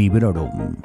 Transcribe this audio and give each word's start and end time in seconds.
Librorum. 0.00 0.76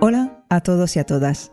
Hola 0.00 0.42
a 0.48 0.62
todos 0.62 0.96
y 0.96 0.98
a 0.98 1.04
todas. 1.04 1.52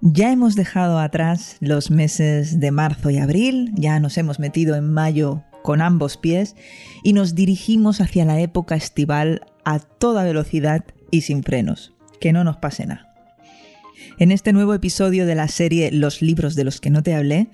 Ya 0.00 0.32
hemos 0.32 0.56
dejado 0.56 0.98
atrás 0.98 1.58
los 1.60 1.92
meses 1.92 2.58
de 2.58 2.72
marzo 2.72 3.10
y 3.10 3.18
abril, 3.18 3.70
ya 3.76 4.00
nos 4.00 4.18
hemos 4.18 4.40
metido 4.40 4.74
en 4.74 4.92
mayo 4.92 5.44
con 5.62 5.80
ambos 5.80 6.16
pies 6.16 6.56
y 7.04 7.12
nos 7.12 7.36
dirigimos 7.36 8.00
hacia 8.00 8.24
la 8.24 8.40
época 8.40 8.74
estival 8.74 9.42
a 9.64 9.78
toda 9.78 10.24
velocidad 10.24 10.84
y 11.12 11.20
sin 11.20 11.44
frenos. 11.44 11.94
Que 12.20 12.32
no 12.32 12.42
nos 12.42 12.56
pase 12.56 12.84
nada. 12.84 13.11
En 14.18 14.32
este 14.32 14.52
nuevo 14.52 14.74
episodio 14.74 15.26
de 15.26 15.34
la 15.34 15.48
serie 15.48 15.90
Los 15.92 16.22
libros 16.22 16.54
de 16.54 16.64
los 16.64 16.80
que 16.80 16.90
no 16.90 17.02
te 17.02 17.14
hablé, 17.14 17.48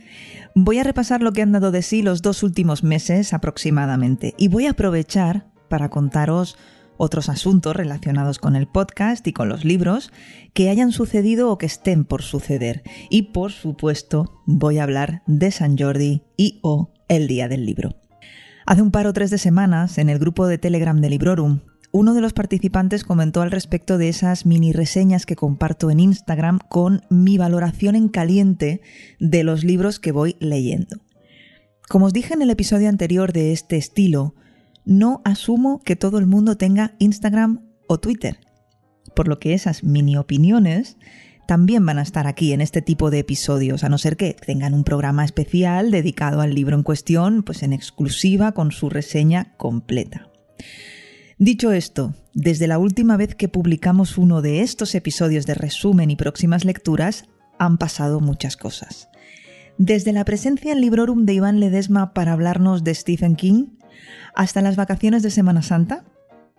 voy 0.54 0.78
a 0.78 0.84
repasar 0.84 1.22
lo 1.22 1.32
que 1.32 1.42
han 1.42 1.52
dado 1.52 1.70
de 1.70 1.82
sí 1.82 2.02
los 2.02 2.22
dos 2.22 2.42
últimos 2.42 2.82
meses 2.82 3.32
aproximadamente 3.32 4.34
y 4.38 4.48
voy 4.48 4.66
a 4.66 4.70
aprovechar 4.70 5.46
para 5.68 5.88
contaros 5.88 6.56
otros 6.98 7.28
asuntos 7.28 7.74
relacionados 7.74 8.38
con 8.38 8.56
el 8.56 8.66
podcast 8.66 9.26
y 9.26 9.32
con 9.32 9.48
los 9.48 9.64
libros 9.64 10.10
que 10.52 10.68
hayan 10.68 10.92
sucedido 10.92 11.50
o 11.50 11.58
que 11.58 11.66
estén 11.66 12.04
por 12.04 12.22
suceder. 12.22 12.82
Y 13.08 13.30
por 13.32 13.52
supuesto 13.52 14.42
voy 14.46 14.78
a 14.78 14.82
hablar 14.82 15.22
de 15.26 15.50
San 15.50 15.78
Jordi 15.78 16.24
y 16.36 16.58
o 16.62 16.92
el 17.08 17.28
Día 17.28 17.48
del 17.48 17.64
Libro. 17.64 17.96
Hace 18.66 18.82
un 18.82 18.90
par 18.90 19.06
o 19.06 19.14
tres 19.14 19.30
de 19.30 19.38
semanas, 19.38 19.96
en 19.96 20.10
el 20.10 20.18
grupo 20.18 20.46
de 20.46 20.58
Telegram 20.58 21.00
de 21.00 21.08
Librorum, 21.08 21.60
uno 21.90 22.14
de 22.14 22.20
los 22.20 22.32
participantes 22.32 23.04
comentó 23.04 23.40
al 23.42 23.50
respecto 23.50 23.98
de 23.98 24.08
esas 24.08 24.46
mini 24.46 24.72
reseñas 24.72 25.26
que 25.26 25.36
comparto 25.36 25.90
en 25.90 26.00
Instagram 26.00 26.58
con 26.68 27.02
mi 27.08 27.38
valoración 27.38 27.96
en 27.96 28.08
caliente 28.08 28.82
de 29.18 29.44
los 29.44 29.64
libros 29.64 29.98
que 29.98 30.12
voy 30.12 30.36
leyendo. 30.40 30.98
Como 31.88 32.06
os 32.06 32.12
dije 32.12 32.34
en 32.34 32.42
el 32.42 32.50
episodio 32.50 32.88
anterior 32.88 33.32
de 33.32 33.52
este 33.52 33.76
estilo, 33.76 34.34
no 34.84 35.22
asumo 35.24 35.80
que 35.82 35.96
todo 35.96 36.18
el 36.18 36.26
mundo 36.26 36.56
tenga 36.56 36.94
Instagram 36.98 37.66
o 37.88 37.98
Twitter, 37.98 38.38
por 39.16 39.26
lo 39.26 39.38
que 39.38 39.54
esas 39.54 39.82
mini 39.82 40.16
opiniones 40.16 40.98
también 41.46 41.86
van 41.86 41.98
a 41.98 42.02
estar 42.02 42.26
aquí 42.26 42.52
en 42.52 42.60
este 42.60 42.82
tipo 42.82 43.10
de 43.10 43.20
episodios, 43.20 43.82
a 43.82 43.88
no 43.88 43.96
ser 43.96 44.18
que 44.18 44.34
tengan 44.34 44.74
un 44.74 44.84
programa 44.84 45.24
especial 45.24 45.90
dedicado 45.90 46.42
al 46.42 46.54
libro 46.54 46.76
en 46.76 46.82
cuestión, 46.82 47.42
pues 47.42 47.62
en 47.62 47.72
exclusiva 47.72 48.52
con 48.52 48.70
su 48.70 48.90
reseña 48.90 49.56
completa. 49.56 50.28
Dicho 51.40 51.70
esto, 51.70 52.14
desde 52.34 52.66
la 52.66 52.80
última 52.80 53.16
vez 53.16 53.36
que 53.36 53.48
publicamos 53.48 54.18
uno 54.18 54.42
de 54.42 54.62
estos 54.62 54.96
episodios 54.96 55.46
de 55.46 55.54
resumen 55.54 56.10
y 56.10 56.16
próximas 56.16 56.64
lecturas, 56.64 57.26
han 57.60 57.78
pasado 57.78 58.18
muchas 58.18 58.56
cosas. 58.56 59.08
Desde 59.76 60.12
la 60.12 60.24
presencia 60.24 60.72
en 60.72 60.80
Librorum 60.80 61.26
de 61.26 61.34
Iván 61.34 61.60
Ledesma 61.60 62.12
para 62.12 62.32
hablarnos 62.32 62.82
de 62.82 62.92
Stephen 62.92 63.36
King, 63.36 63.66
hasta 64.34 64.62
las 64.62 64.74
vacaciones 64.74 65.22
de 65.22 65.30
Semana 65.30 65.62
Santa, 65.62 66.04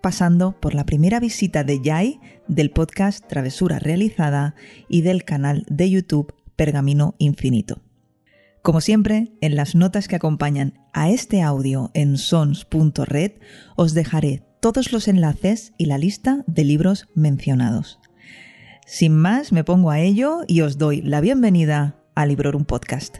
pasando 0.00 0.58
por 0.58 0.72
la 0.72 0.86
primera 0.86 1.20
visita 1.20 1.62
de 1.62 1.82
Yai 1.82 2.18
del 2.48 2.70
podcast 2.70 3.26
Travesura 3.26 3.80
Realizada 3.80 4.54
y 4.88 5.02
del 5.02 5.24
canal 5.24 5.66
de 5.68 5.90
YouTube 5.90 6.32
Pergamino 6.56 7.16
Infinito. 7.18 7.82
Como 8.62 8.80
siempre, 8.80 9.32
en 9.42 9.56
las 9.56 9.74
notas 9.74 10.08
que 10.08 10.16
acompañan 10.16 10.78
a 10.94 11.10
este 11.10 11.42
audio 11.42 11.90
en 11.92 12.16
sons.red 12.16 13.32
os 13.76 13.92
dejaré 13.92 14.49
todos 14.60 14.92
los 14.92 15.08
enlaces 15.08 15.72
y 15.78 15.86
la 15.86 15.98
lista 15.98 16.44
de 16.46 16.64
libros 16.64 17.08
mencionados. 17.14 17.98
Sin 18.86 19.16
más, 19.16 19.52
me 19.52 19.64
pongo 19.64 19.90
a 19.90 20.00
ello 20.00 20.40
y 20.46 20.60
os 20.60 20.78
doy 20.78 21.00
la 21.00 21.20
bienvenida 21.20 21.96
a 22.14 22.26
Librorum 22.26 22.64
Podcast. 22.64 23.18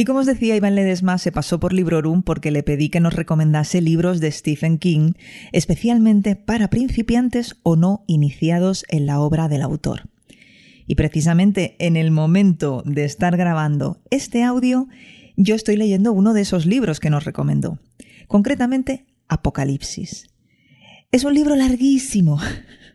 Y 0.00 0.06
como 0.06 0.20
os 0.20 0.26
decía, 0.26 0.56
Iván 0.56 0.76
Ledesma 0.76 1.18
se 1.18 1.30
pasó 1.30 1.60
por 1.60 1.74
Librorum 1.74 2.22
porque 2.22 2.50
le 2.50 2.62
pedí 2.62 2.88
que 2.88 3.00
nos 3.00 3.12
recomendase 3.12 3.82
libros 3.82 4.18
de 4.18 4.32
Stephen 4.32 4.78
King, 4.78 5.12
especialmente 5.52 6.36
para 6.36 6.70
principiantes 6.70 7.56
o 7.64 7.76
no 7.76 8.02
iniciados 8.06 8.86
en 8.88 9.04
la 9.04 9.20
obra 9.20 9.48
del 9.48 9.60
autor. 9.60 10.08
Y 10.86 10.94
precisamente 10.94 11.76
en 11.78 11.98
el 11.98 12.12
momento 12.12 12.82
de 12.86 13.04
estar 13.04 13.36
grabando 13.36 14.00
este 14.08 14.42
audio, 14.42 14.88
yo 15.36 15.54
estoy 15.54 15.76
leyendo 15.76 16.14
uno 16.14 16.32
de 16.32 16.40
esos 16.40 16.64
libros 16.64 16.98
que 16.98 17.10
nos 17.10 17.26
recomendó, 17.26 17.78
concretamente 18.26 19.04
Apocalipsis. 19.28 20.30
Es 21.12 21.24
un 21.24 21.34
libro 21.34 21.56
larguísimo, 21.56 22.40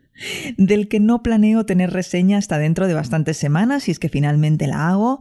del 0.57 0.87
que 0.87 0.99
no 0.99 1.21
planeo 1.21 1.67
tener 1.67 1.91
reseña 1.91 2.39
hasta 2.39 2.57
dentro 2.57 2.87
de 2.87 2.95
bastantes 2.95 3.37
semanas, 3.37 3.83
si 3.83 3.91
es 3.91 3.99
que 3.99 4.09
finalmente 4.09 4.65
la 4.65 4.89
hago, 4.89 5.19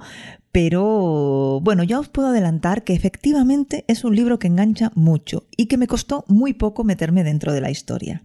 pero 0.55 1.59
bueno, 1.63 1.83
ya 1.83 1.99
os 1.99 2.09
puedo 2.09 2.29
adelantar 2.29 2.85
que 2.85 2.93
efectivamente 2.95 3.85
es 3.89 4.05
un 4.05 4.15
libro 4.15 4.39
que 4.39 4.47
engancha 4.47 4.93
mucho 4.95 5.49
y 5.57 5.67
que 5.67 5.77
me 5.77 5.89
costó 5.89 6.25
muy 6.29 6.53
poco 6.53 6.85
meterme 6.85 7.25
dentro 7.25 7.53
de 7.53 7.61
la 7.61 7.73
historia. 7.73 8.23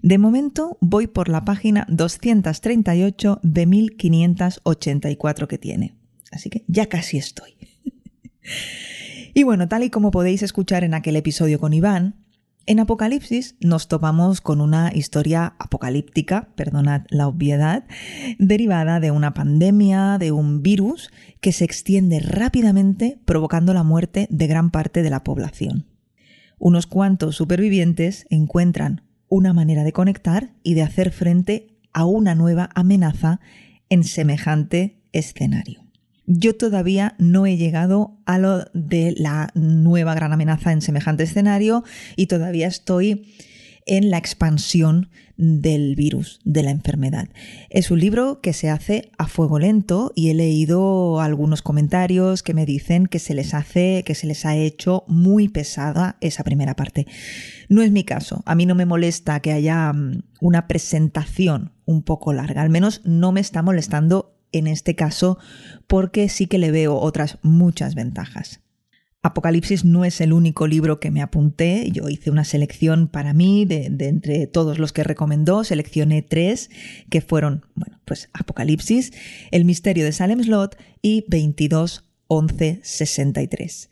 De 0.00 0.16
momento 0.16 0.78
voy 0.80 1.06
por 1.06 1.28
la 1.28 1.44
página 1.44 1.84
238 1.90 3.40
de 3.42 3.66
1584 3.66 5.48
que 5.48 5.58
tiene, 5.58 5.94
así 6.32 6.48
que 6.48 6.64
ya 6.66 6.86
casi 6.86 7.18
estoy. 7.18 7.58
y 9.34 9.42
bueno, 9.42 9.68
tal 9.68 9.82
y 9.82 9.90
como 9.90 10.10
podéis 10.10 10.42
escuchar 10.42 10.82
en 10.82 10.94
aquel 10.94 11.16
episodio 11.16 11.60
con 11.60 11.74
Iván, 11.74 12.25
en 12.66 12.80
Apocalipsis 12.80 13.56
nos 13.60 13.88
topamos 13.88 14.40
con 14.40 14.60
una 14.60 14.90
historia 14.92 15.54
apocalíptica, 15.58 16.48
perdonad 16.56 17.02
la 17.08 17.28
obviedad, 17.28 17.84
derivada 18.38 18.98
de 19.00 19.12
una 19.12 19.34
pandemia, 19.34 20.18
de 20.18 20.32
un 20.32 20.62
virus 20.62 21.10
que 21.40 21.52
se 21.52 21.64
extiende 21.64 22.18
rápidamente 22.20 23.20
provocando 23.24 23.72
la 23.72 23.84
muerte 23.84 24.26
de 24.30 24.46
gran 24.46 24.70
parte 24.70 25.02
de 25.02 25.10
la 25.10 25.22
población. 25.22 25.86
Unos 26.58 26.86
cuantos 26.86 27.36
supervivientes 27.36 28.26
encuentran 28.30 29.02
una 29.28 29.52
manera 29.52 29.84
de 29.84 29.92
conectar 29.92 30.54
y 30.62 30.74
de 30.74 30.82
hacer 30.82 31.12
frente 31.12 31.78
a 31.92 32.04
una 32.04 32.34
nueva 32.34 32.70
amenaza 32.74 33.40
en 33.88 34.04
semejante 34.04 35.00
escenario. 35.12 35.85
Yo 36.26 36.56
todavía 36.56 37.14
no 37.18 37.46
he 37.46 37.56
llegado 37.56 38.18
a 38.26 38.38
lo 38.38 38.64
de 38.74 39.14
la 39.16 39.50
nueva 39.54 40.14
gran 40.14 40.32
amenaza 40.32 40.72
en 40.72 40.82
semejante 40.82 41.22
escenario 41.22 41.84
y 42.16 42.26
todavía 42.26 42.66
estoy 42.66 43.32
en 43.86 44.10
la 44.10 44.18
expansión 44.18 45.08
del 45.36 45.94
virus, 45.96 46.40
de 46.44 46.62
la 46.62 46.70
enfermedad. 46.70 47.28
Es 47.70 47.90
un 47.90 48.00
libro 48.00 48.40
que 48.40 48.52
se 48.52 48.70
hace 48.70 49.10
a 49.18 49.28
fuego 49.28 49.58
lento 49.58 50.12
y 50.14 50.30
he 50.30 50.34
leído 50.34 51.20
algunos 51.20 51.62
comentarios 51.62 52.42
que 52.42 52.54
me 52.54 52.66
dicen 52.66 53.06
que 53.06 53.18
se 53.18 53.34
les 53.34 53.54
hace, 53.54 54.02
que 54.04 54.14
se 54.14 54.26
les 54.26 54.44
ha 54.46 54.56
hecho 54.56 55.04
muy 55.06 55.48
pesada 55.48 56.16
esa 56.20 56.42
primera 56.42 56.74
parte. 56.74 57.06
No 57.68 57.82
es 57.82 57.92
mi 57.92 58.02
caso. 58.02 58.42
A 58.46 58.54
mí 58.54 58.66
no 58.66 58.74
me 58.74 58.86
molesta 58.86 59.40
que 59.40 59.52
haya 59.52 59.92
mm, 59.92 60.22
una 60.40 60.66
presentación 60.66 61.72
un 61.84 62.02
poco 62.02 62.32
larga. 62.32 62.62
Al 62.62 62.70
menos 62.70 63.02
no 63.04 63.30
me 63.30 63.40
está 63.40 63.62
molestando 63.62 64.35
en 64.56 64.66
este 64.66 64.94
caso 64.94 65.38
porque 65.86 66.28
sí 66.28 66.46
que 66.46 66.58
le 66.58 66.70
veo 66.70 66.96
otras 66.96 67.38
muchas 67.42 67.94
ventajas. 67.94 68.60
Apocalipsis 69.26 69.84
no 69.84 70.04
es 70.04 70.20
el 70.20 70.32
único 70.32 70.68
libro 70.68 71.00
que 71.00 71.10
me 71.10 71.20
apunté, 71.20 71.90
yo 71.90 72.08
hice 72.08 72.30
una 72.30 72.44
selección 72.44 73.08
para 73.08 73.34
mí 73.34 73.64
de, 73.64 73.86
entre 73.86 74.46
todos 74.46 74.78
los 74.78 74.92
que 74.92 75.02
recomendó, 75.02 75.64
seleccioné 75.64 76.22
tres 76.22 76.70
que 77.10 77.20
fueron, 77.20 77.66
bueno, 77.74 77.98
pues 78.04 78.28
Apocalipsis, 78.32 79.12
El 79.50 79.64
misterio 79.64 80.04
de 80.04 80.12
Salem 80.12 80.42
Slot 80.42 80.78
y 81.02 81.24
22 81.28 82.04
11 82.28 82.80
63. 82.82 83.90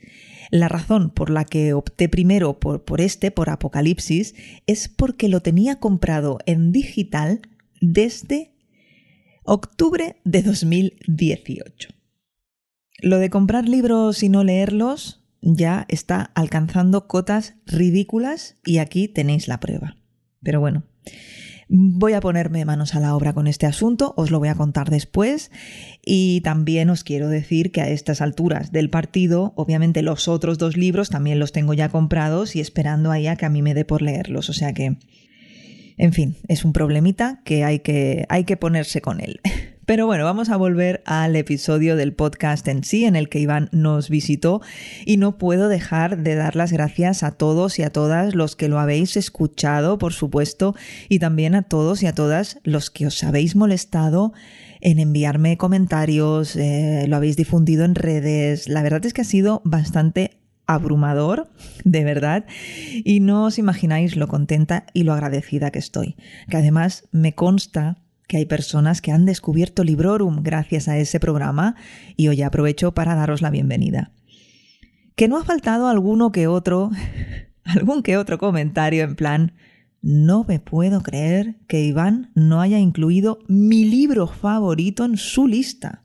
La 0.50 0.68
razón 0.68 1.10
por 1.10 1.30
la 1.30 1.44
que 1.44 1.72
opté 1.72 2.08
primero 2.08 2.60
por, 2.60 2.84
por 2.84 3.00
este, 3.00 3.32
por 3.32 3.50
Apocalipsis, 3.50 4.36
es 4.68 4.88
porque 4.88 5.28
lo 5.28 5.40
tenía 5.40 5.80
comprado 5.80 6.38
en 6.46 6.70
digital 6.70 7.40
desde 7.80 8.53
octubre 9.44 10.16
de 10.24 10.42
2018. 10.42 11.90
Lo 13.00 13.18
de 13.18 13.30
comprar 13.30 13.68
libros 13.68 14.22
y 14.22 14.28
no 14.28 14.42
leerlos 14.44 15.22
ya 15.42 15.84
está 15.88 16.22
alcanzando 16.34 17.06
cotas 17.06 17.54
ridículas 17.66 18.56
y 18.64 18.78
aquí 18.78 19.08
tenéis 19.08 19.46
la 19.46 19.60
prueba. 19.60 19.96
Pero 20.42 20.60
bueno, 20.60 20.84
voy 21.68 22.14
a 22.14 22.20
ponerme 22.20 22.64
manos 22.64 22.94
a 22.94 23.00
la 23.00 23.14
obra 23.14 23.34
con 23.34 23.46
este 23.46 23.66
asunto, 23.66 24.14
os 24.16 24.30
lo 24.30 24.38
voy 24.38 24.48
a 24.48 24.54
contar 24.54 24.88
después 24.88 25.50
y 26.02 26.40
también 26.40 26.88
os 26.88 27.04
quiero 27.04 27.28
decir 27.28 27.72
que 27.72 27.82
a 27.82 27.88
estas 27.88 28.22
alturas 28.22 28.72
del 28.72 28.88
partido, 28.88 29.52
obviamente 29.56 30.00
los 30.00 30.28
otros 30.28 30.56
dos 30.56 30.76
libros 30.76 31.10
también 31.10 31.38
los 31.38 31.52
tengo 31.52 31.74
ya 31.74 31.90
comprados 31.90 32.56
y 32.56 32.60
esperando 32.60 33.10
ahí 33.10 33.26
a 33.26 33.36
que 33.36 33.44
a 33.44 33.50
mí 33.50 33.60
me 33.60 33.74
dé 33.74 33.84
por 33.84 34.00
leerlos, 34.00 34.48
o 34.48 34.54
sea 34.54 34.72
que 34.72 34.96
en 35.96 36.12
fin, 36.12 36.36
es 36.48 36.64
un 36.64 36.72
problemita 36.72 37.40
que 37.44 37.64
hay 37.64 37.80
que, 37.80 38.26
hay 38.28 38.44
que 38.44 38.56
ponerse 38.56 39.00
con 39.00 39.20
él. 39.20 39.40
Pero 39.86 40.06
bueno, 40.06 40.24
vamos 40.24 40.48
a 40.48 40.56
volver 40.56 41.02
al 41.04 41.36
episodio 41.36 41.94
del 41.94 42.14
podcast 42.14 42.66
en 42.68 42.84
sí, 42.84 43.04
en 43.04 43.16
el 43.16 43.28
que 43.28 43.38
Iván 43.38 43.68
nos 43.70 44.08
visitó, 44.08 44.62
y 45.04 45.18
no 45.18 45.36
puedo 45.36 45.68
dejar 45.68 46.22
de 46.22 46.36
dar 46.36 46.56
las 46.56 46.72
gracias 46.72 47.22
a 47.22 47.32
todos 47.32 47.78
y 47.78 47.82
a 47.82 47.90
todas 47.90 48.34
los 48.34 48.56
que 48.56 48.68
lo 48.68 48.78
habéis 48.78 49.18
escuchado, 49.18 49.98
por 49.98 50.14
supuesto, 50.14 50.74
y 51.10 51.18
también 51.18 51.54
a 51.54 51.62
todos 51.62 52.02
y 52.02 52.06
a 52.06 52.14
todas 52.14 52.60
los 52.64 52.90
que 52.90 53.06
os 53.06 53.22
habéis 53.24 53.56
molestado 53.56 54.32
en 54.80 55.00
enviarme 55.00 55.58
comentarios, 55.58 56.56
eh, 56.56 57.04
lo 57.06 57.16
habéis 57.16 57.36
difundido 57.36 57.84
en 57.84 57.94
redes. 57.94 58.68
La 58.68 58.82
verdad 58.82 59.04
es 59.04 59.12
que 59.12 59.20
ha 59.20 59.24
sido 59.24 59.60
bastante 59.64 60.43
abrumador, 60.66 61.50
de 61.84 62.04
verdad, 62.04 62.46
y 63.04 63.20
no 63.20 63.44
os 63.44 63.58
imagináis 63.58 64.16
lo 64.16 64.28
contenta 64.28 64.86
y 64.92 65.04
lo 65.04 65.12
agradecida 65.12 65.70
que 65.70 65.78
estoy. 65.78 66.16
Que 66.48 66.56
además 66.56 67.08
me 67.12 67.34
consta 67.34 67.98
que 68.26 68.38
hay 68.38 68.46
personas 68.46 69.00
que 69.00 69.12
han 69.12 69.26
descubierto 69.26 69.84
Librorum 69.84 70.42
gracias 70.42 70.88
a 70.88 70.98
ese 70.98 71.20
programa 71.20 71.76
y 72.16 72.28
hoy 72.28 72.42
aprovecho 72.42 72.92
para 72.92 73.14
daros 73.14 73.42
la 73.42 73.50
bienvenida. 73.50 74.12
Que 75.14 75.28
no 75.28 75.38
ha 75.38 75.44
faltado 75.44 75.88
alguno 75.88 76.32
que 76.32 76.46
otro, 76.46 76.90
algún 77.64 78.02
que 78.02 78.16
otro 78.16 78.38
comentario 78.38 79.04
en 79.04 79.14
plan, 79.14 79.52
no 80.00 80.44
me 80.44 80.58
puedo 80.58 81.02
creer 81.02 81.56
que 81.66 81.82
Iván 81.82 82.30
no 82.34 82.60
haya 82.60 82.78
incluido 82.78 83.38
mi 83.48 83.84
libro 83.84 84.26
favorito 84.26 85.04
en 85.04 85.16
su 85.16 85.46
lista. 85.46 86.02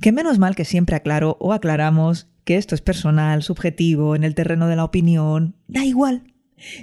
Que 0.00 0.12
menos 0.12 0.38
mal 0.38 0.54
que 0.54 0.64
siempre 0.64 0.96
aclaro 0.96 1.36
o 1.40 1.52
aclaramos 1.52 2.28
que 2.50 2.56
esto 2.56 2.74
es 2.74 2.80
personal, 2.80 3.44
subjetivo, 3.44 4.16
en 4.16 4.24
el 4.24 4.34
terreno 4.34 4.66
de 4.66 4.74
la 4.74 4.82
opinión, 4.82 5.54
da 5.68 5.84
igual. 5.84 6.34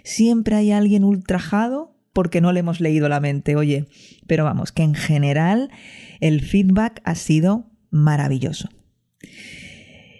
Siempre 0.05 0.55
hay 0.55 0.71
alguien 0.71 1.03
ultrajado 1.03 1.93
porque 2.13 2.39
no 2.39 2.53
le 2.53 2.61
hemos 2.61 2.79
leído 2.79 3.09
la 3.09 3.19
mente, 3.19 3.57
oye. 3.57 3.89
Pero 4.27 4.45
vamos, 4.45 4.71
que 4.71 4.83
en 4.83 4.95
general 4.95 5.69
el 6.21 6.39
feedback 6.39 7.01
ha 7.03 7.15
sido 7.15 7.69
maravilloso. 7.89 8.69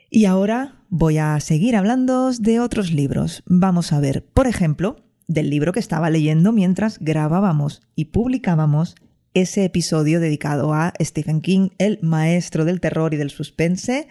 Y 0.10 0.26
ahora 0.26 0.84
voy 0.90 1.18
a 1.18 1.40
seguir 1.40 1.78
hablando 1.78 2.30
de 2.34 2.60
otros 2.60 2.92
libros. 2.92 3.44
Vamos 3.46 3.94
a 3.94 4.02
ver, 4.02 4.26
por 4.26 4.48
ejemplo, 4.48 4.98
del 5.30 5.50
libro 5.50 5.72
que 5.72 5.80
estaba 5.80 6.10
leyendo 6.10 6.52
mientras 6.52 7.00
grabábamos 7.00 7.84
y 7.96 8.06
publicábamos 8.12 8.96
ese 9.42 9.66
episodio 9.66 10.20
dedicado 10.20 10.74
a 10.74 10.94
Stephen 11.00 11.42
King, 11.42 11.70
el 11.78 12.00
maestro 12.02 12.66
del 12.66 12.80
terror 12.80 13.14
y 13.14 13.18
del 13.18 13.30
suspense, 13.30 14.08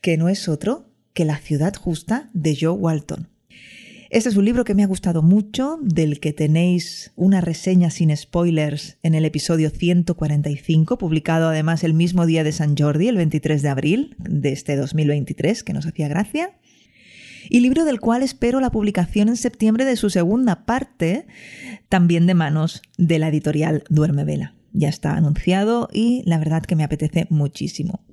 que 0.00 0.16
no 0.16 0.30
es 0.30 0.48
otro 0.48 0.88
que 1.12 1.26
La 1.26 1.36
ciudad 1.36 1.74
justa 1.74 2.30
de 2.32 2.56
Joe 2.58 2.70
Walton. 2.70 3.28
Este 4.08 4.30
es 4.30 4.36
un 4.36 4.46
libro 4.46 4.64
que 4.64 4.74
me 4.74 4.82
ha 4.82 4.86
gustado 4.86 5.20
mucho, 5.20 5.78
del 5.82 6.20
que 6.20 6.32
tenéis 6.32 7.12
una 7.16 7.42
reseña 7.42 7.90
sin 7.90 8.16
spoilers 8.16 8.96
en 9.02 9.14
el 9.14 9.26
episodio 9.26 9.68
145, 9.68 10.96
publicado 10.96 11.48
además 11.48 11.84
el 11.84 11.92
mismo 11.92 12.24
día 12.24 12.42
de 12.42 12.52
San 12.52 12.74
Jordi, 12.74 13.08
el 13.08 13.16
23 13.16 13.60
de 13.60 13.68
abril 13.68 14.16
de 14.20 14.52
este 14.52 14.76
2023, 14.76 15.62
que 15.64 15.74
nos 15.74 15.84
hacía 15.84 16.08
gracia. 16.08 16.56
Y 17.50 17.60
libro 17.60 17.84
del 17.84 18.00
cual 18.00 18.22
espero 18.22 18.58
la 18.60 18.70
publicación 18.70 19.28
en 19.28 19.36
septiembre 19.36 19.84
de 19.84 19.96
su 19.96 20.08
segunda 20.08 20.64
parte, 20.64 21.26
también 21.90 22.26
de 22.26 22.32
manos 22.32 22.80
de 22.96 23.18
la 23.18 23.28
editorial 23.28 23.84
Duerme 23.90 24.24
Vela. 24.24 24.54
Ya 24.72 24.88
está 24.88 25.16
anunciado 25.16 25.88
y 25.92 26.22
la 26.26 26.38
verdad 26.38 26.62
que 26.62 26.76
me 26.76 26.84
apetece 26.84 27.26
muchísimo. 27.30 28.04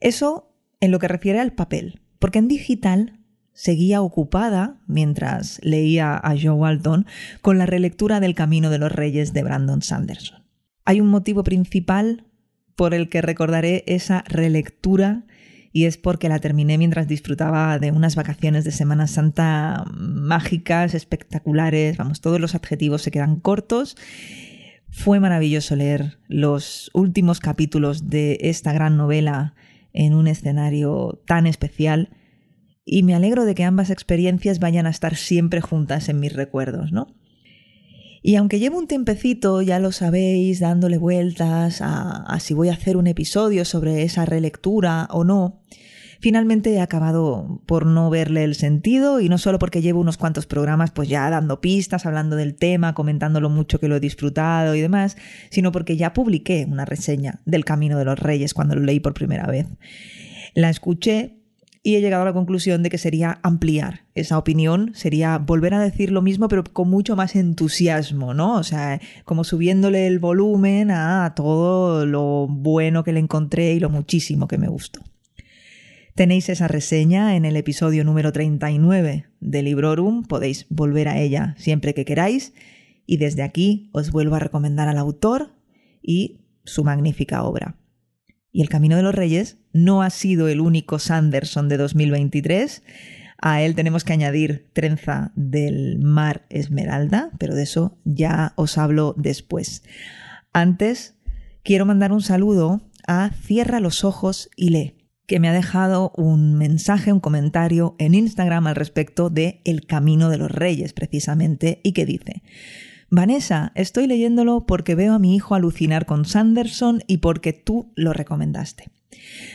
Eso 0.00 0.54
en 0.80 0.90
lo 0.90 0.98
que 0.98 1.08
refiere 1.08 1.40
al 1.40 1.52
papel, 1.52 2.00
porque 2.18 2.38
en 2.38 2.48
digital 2.48 3.20
seguía 3.52 4.02
ocupada, 4.02 4.80
mientras 4.86 5.60
leía 5.62 6.16
a 6.16 6.30
Joe 6.30 6.52
Walton, 6.52 7.06
con 7.40 7.58
la 7.58 7.66
relectura 7.66 8.20
del 8.20 8.34
Camino 8.34 8.70
de 8.70 8.78
los 8.78 8.90
Reyes 8.90 9.32
de 9.32 9.42
Brandon 9.42 9.82
Sanderson. 9.82 10.42
Hay 10.84 11.00
un 11.00 11.08
motivo 11.08 11.44
principal 11.44 12.26
por 12.74 12.94
el 12.94 13.08
que 13.08 13.22
recordaré 13.22 13.84
esa 13.86 14.24
relectura 14.26 15.24
y 15.72 15.86
es 15.86 15.96
porque 15.96 16.28
la 16.28 16.38
terminé 16.38 16.76
mientras 16.76 17.08
disfrutaba 17.08 17.78
de 17.78 17.92
unas 17.92 18.14
vacaciones 18.14 18.64
de 18.64 18.72
Semana 18.72 19.06
Santa 19.06 19.84
mágicas, 19.94 20.94
espectaculares, 20.94 21.96
vamos, 21.96 22.20
todos 22.20 22.40
los 22.40 22.54
adjetivos 22.54 23.02
se 23.02 23.10
quedan 23.10 23.40
cortos. 23.40 23.96
Fue 24.92 25.20
maravilloso 25.20 25.74
leer 25.74 26.18
los 26.28 26.90
últimos 26.92 27.40
capítulos 27.40 28.10
de 28.10 28.38
esta 28.42 28.74
gran 28.74 28.98
novela 28.98 29.54
en 29.94 30.14
un 30.14 30.28
escenario 30.28 31.22
tan 31.26 31.46
especial 31.46 32.10
y 32.84 33.02
me 33.02 33.14
alegro 33.14 33.46
de 33.46 33.54
que 33.54 33.64
ambas 33.64 33.88
experiencias 33.88 34.60
vayan 34.60 34.86
a 34.86 34.90
estar 34.90 35.16
siempre 35.16 35.62
juntas 35.62 36.10
en 36.10 36.20
mis 36.20 36.34
recuerdos, 36.34 36.92
¿no? 36.92 37.08
Y 38.22 38.36
aunque 38.36 38.60
llevo 38.60 38.78
un 38.78 38.86
tiempecito, 38.86 39.62
ya 39.62 39.78
lo 39.78 39.92
sabéis, 39.92 40.60
dándole 40.60 40.98
vueltas 40.98 41.80
a, 41.80 42.38
si 42.38 42.52
voy 42.52 42.68
a 42.68 42.74
hacer 42.74 42.98
un 42.98 43.06
episodio 43.06 43.64
sobre 43.64 44.02
esa 44.02 44.26
relectura 44.26 45.08
o 45.10 45.24
no, 45.24 45.62
finalmente 46.22 46.72
he 46.72 46.80
acabado 46.80 47.60
por 47.66 47.84
no 47.84 48.08
verle 48.08 48.44
el 48.44 48.54
sentido 48.54 49.20
y 49.20 49.28
no 49.28 49.38
solo 49.38 49.58
porque 49.58 49.82
llevo 49.82 50.00
unos 50.00 50.16
cuantos 50.16 50.46
programas 50.46 50.92
pues 50.92 51.08
ya 51.08 51.28
dando 51.28 51.60
pistas, 51.60 52.06
hablando 52.06 52.36
del 52.36 52.54
tema, 52.54 52.94
comentando 52.94 53.40
lo 53.40 53.50
mucho 53.50 53.80
que 53.80 53.88
lo 53.88 53.96
he 53.96 54.00
disfrutado 54.00 54.76
y 54.76 54.80
demás, 54.80 55.16
sino 55.50 55.72
porque 55.72 55.96
ya 55.96 56.12
publiqué 56.14 56.64
una 56.70 56.84
reseña 56.84 57.40
del 57.44 57.64
Camino 57.64 57.98
de 57.98 58.04
los 58.04 58.18
Reyes 58.18 58.54
cuando 58.54 58.76
lo 58.76 58.82
leí 58.82 59.00
por 59.00 59.14
primera 59.14 59.48
vez. 59.48 59.66
La 60.54 60.70
escuché 60.70 61.38
y 61.82 61.96
he 61.96 62.00
llegado 62.00 62.22
a 62.22 62.26
la 62.26 62.32
conclusión 62.32 62.84
de 62.84 62.90
que 62.90 62.98
sería 62.98 63.40
ampliar 63.42 64.02
esa 64.14 64.38
opinión, 64.38 64.92
sería 64.94 65.38
volver 65.38 65.74
a 65.74 65.80
decir 65.80 66.12
lo 66.12 66.22
mismo 66.22 66.46
pero 66.46 66.62
con 66.62 66.88
mucho 66.88 67.16
más 67.16 67.34
entusiasmo, 67.34 68.32
¿no? 68.32 68.54
O 68.54 68.62
sea, 68.62 69.00
como 69.24 69.42
subiéndole 69.42 70.06
el 70.06 70.20
volumen 70.20 70.92
a 70.92 71.32
todo 71.34 72.06
lo 72.06 72.46
bueno 72.46 73.02
que 73.02 73.12
le 73.12 73.18
encontré 73.18 73.72
y 73.72 73.80
lo 73.80 73.90
muchísimo 73.90 74.46
que 74.46 74.58
me 74.58 74.68
gustó. 74.68 75.00
Tenéis 76.14 76.50
esa 76.50 76.68
reseña 76.68 77.36
en 77.36 77.46
el 77.46 77.56
episodio 77.56 78.04
número 78.04 78.32
39 78.32 79.28
de 79.40 79.62
Librorum, 79.62 80.24
podéis 80.24 80.66
volver 80.68 81.08
a 81.08 81.18
ella 81.18 81.54
siempre 81.56 81.94
que 81.94 82.04
queráis 82.04 82.52
y 83.06 83.16
desde 83.16 83.42
aquí 83.42 83.88
os 83.92 84.10
vuelvo 84.10 84.34
a 84.34 84.38
recomendar 84.38 84.88
al 84.88 84.98
autor 84.98 85.54
y 86.02 86.40
su 86.64 86.84
magnífica 86.84 87.42
obra. 87.44 87.76
Y 88.52 88.60
El 88.60 88.68
Camino 88.68 88.96
de 88.96 89.02
los 89.02 89.14
Reyes 89.14 89.56
no 89.72 90.02
ha 90.02 90.10
sido 90.10 90.48
el 90.48 90.60
único 90.60 90.98
Sanderson 90.98 91.70
de 91.70 91.78
2023. 91.78 92.82
A 93.40 93.62
él 93.62 93.74
tenemos 93.74 94.04
que 94.04 94.12
añadir 94.12 94.68
Trenza 94.74 95.32
del 95.34 95.98
Mar 95.98 96.44
Esmeralda, 96.50 97.30
pero 97.38 97.54
de 97.54 97.62
eso 97.62 97.96
ya 98.04 98.52
os 98.56 98.76
hablo 98.76 99.14
después. 99.16 99.82
Antes, 100.52 101.14
quiero 101.62 101.86
mandar 101.86 102.12
un 102.12 102.20
saludo 102.20 102.82
a 103.06 103.30
Cierra 103.30 103.80
los 103.80 104.04
ojos 104.04 104.50
y 104.56 104.68
lee, 104.68 105.01
que 105.32 105.40
me 105.40 105.48
ha 105.48 105.54
dejado 105.54 106.12
un 106.14 106.56
mensaje, 106.56 107.10
un 107.10 107.18
comentario 107.18 107.96
en 107.98 108.14
Instagram 108.14 108.66
al 108.66 108.74
respecto 108.74 109.30
de 109.30 109.62
El 109.64 109.86
Camino 109.86 110.28
de 110.28 110.36
los 110.36 110.50
Reyes, 110.50 110.92
precisamente, 110.92 111.80
y 111.82 111.92
que 111.92 112.04
dice, 112.04 112.42
Vanessa, 113.08 113.72
estoy 113.74 114.06
leyéndolo 114.06 114.66
porque 114.66 114.94
veo 114.94 115.14
a 115.14 115.18
mi 115.18 115.34
hijo 115.34 115.54
alucinar 115.54 116.04
con 116.04 116.26
Sanderson 116.26 117.02
y 117.06 117.16
porque 117.16 117.54
tú 117.54 117.94
lo 117.96 118.12
recomendaste. 118.12 118.90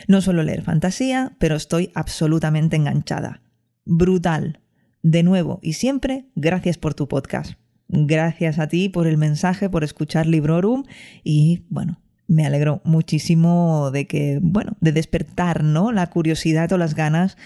No 0.08 0.20
suelo 0.20 0.42
leer 0.42 0.62
fantasía, 0.62 1.36
pero 1.38 1.54
estoy 1.54 1.92
absolutamente 1.94 2.74
enganchada. 2.74 3.42
Brutal. 3.84 4.58
De 5.04 5.22
nuevo 5.22 5.60
y 5.62 5.74
siempre, 5.74 6.26
gracias 6.34 6.76
por 6.76 6.94
tu 6.94 7.06
podcast. 7.06 7.52
Gracias 7.86 8.58
a 8.58 8.66
ti 8.66 8.88
por 8.88 9.06
el 9.06 9.16
mensaje, 9.16 9.70
por 9.70 9.84
escuchar 9.84 10.26
Librorum 10.26 10.82
y 11.22 11.66
bueno, 11.70 12.00
me 12.28 12.46
alegro 12.46 12.82
muchísimo 12.84 13.90
de 13.90 14.06
que, 14.06 14.38
bueno, 14.40 14.76
de 14.80 14.92
despertar, 14.92 15.64
¿no? 15.64 15.92
La 15.92 16.08
curiosidad 16.08 16.70
o 16.72 16.78
las 16.78 16.94
ganas 16.94 17.36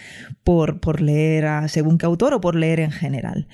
por, 0.44 0.80
por 0.80 1.00
leer 1.00 1.46
a 1.46 1.68
según 1.68 1.98
qué 1.98 2.06
autor 2.06 2.34
o 2.34 2.40
por 2.40 2.56
leer 2.56 2.80
en 2.80 2.90
general. 2.90 3.46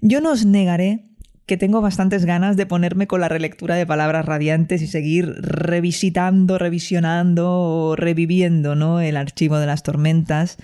Yo 0.00 0.20
no 0.20 0.32
os 0.32 0.44
negaré 0.44 1.06
que 1.46 1.56
tengo 1.56 1.80
bastantes 1.80 2.24
ganas 2.24 2.56
de 2.56 2.66
ponerme 2.66 3.06
con 3.06 3.20
la 3.20 3.28
relectura 3.28 3.76
de 3.76 3.86
Palabras 3.86 4.24
Radiantes 4.24 4.82
y 4.82 4.86
seguir 4.86 5.26
revisitando, 5.40 6.58
revisionando 6.58 7.94
reviviendo 7.96 8.74
¿no? 8.74 9.00
el 9.00 9.16
archivo 9.16 9.58
de 9.58 9.66
las 9.66 9.82
tormentas. 9.82 10.58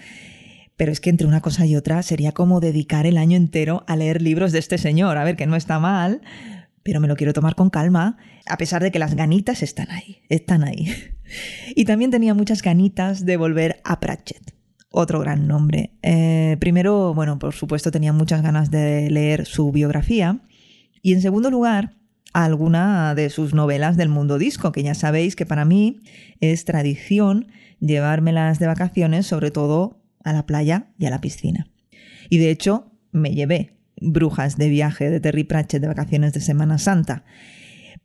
Pero 0.76 0.92
es 0.92 1.00
que 1.00 1.10
entre 1.10 1.26
una 1.26 1.40
cosa 1.40 1.64
y 1.64 1.74
otra 1.74 2.02
sería 2.02 2.32
como 2.32 2.60
dedicar 2.60 3.06
el 3.06 3.18
año 3.18 3.36
entero 3.36 3.84
a 3.86 3.96
leer 3.96 4.20
libros 4.20 4.52
de 4.52 4.58
este 4.58 4.78
señor. 4.78 5.16
A 5.16 5.24
ver, 5.24 5.36
que 5.36 5.46
no 5.46 5.56
está 5.56 5.78
mal, 5.78 6.20
pero 6.82 7.00
me 7.00 7.08
lo 7.08 7.16
quiero 7.16 7.32
tomar 7.32 7.56
con 7.56 7.68
calma, 7.68 8.16
a 8.46 8.56
pesar 8.56 8.82
de 8.82 8.90
que 8.90 8.98
las 8.98 9.14
ganitas 9.14 9.62
están 9.62 9.90
ahí, 9.90 10.22
están 10.28 10.64
ahí. 10.64 10.94
Y 11.74 11.86
también 11.86 12.12
tenía 12.12 12.34
muchas 12.34 12.62
ganitas 12.62 13.26
de 13.26 13.36
volver 13.36 13.80
a 13.82 13.98
Pratchett 13.98 14.54
otro 14.90 15.20
gran 15.20 15.46
nombre. 15.46 15.90
Eh, 16.02 16.56
primero, 16.58 17.12
bueno, 17.12 17.38
por 17.38 17.52
supuesto 17.52 17.90
tenía 17.90 18.12
muchas 18.12 18.42
ganas 18.42 18.70
de 18.70 19.10
leer 19.10 19.44
su 19.44 19.70
biografía 19.70 20.40
y 21.02 21.12
en 21.12 21.20
segundo 21.20 21.50
lugar, 21.50 21.94
alguna 22.32 23.14
de 23.14 23.30
sus 23.30 23.54
novelas 23.54 23.96
del 23.96 24.08
mundo 24.08 24.38
disco, 24.38 24.72
que 24.72 24.82
ya 24.82 24.94
sabéis 24.94 25.36
que 25.36 25.46
para 25.46 25.64
mí 25.64 26.00
es 26.40 26.64
tradición 26.64 27.48
llevármelas 27.78 28.58
de 28.58 28.66
vacaciones, 28.66 29.26
sobre 29.26 29.50
todo 29.50 30.02
a 30.24 30.32
la 30.32 30.46
playa 30.46 30.88
y 30.98 31.06
a 31.06 31.10
la 31.10 31.20
piscina. 31.20 31.68
Y 32.30 32.38
de 32.38 32.50
hecho, 32.50 32.90
me 33.12 33.34
llevé 33.34 33.76
Brujas 33.98 34.56
de 34.56 34.68
viaje 34.68 35.10
de 35.10 35.20
Terry 35.20 35.44
Pratchett 35.44 35.80
de 35.80 35.88
vacaciones 35.88 36.32
de 36.32 36.40
Semana 36.40 36.78
Santa. 36.78 37.24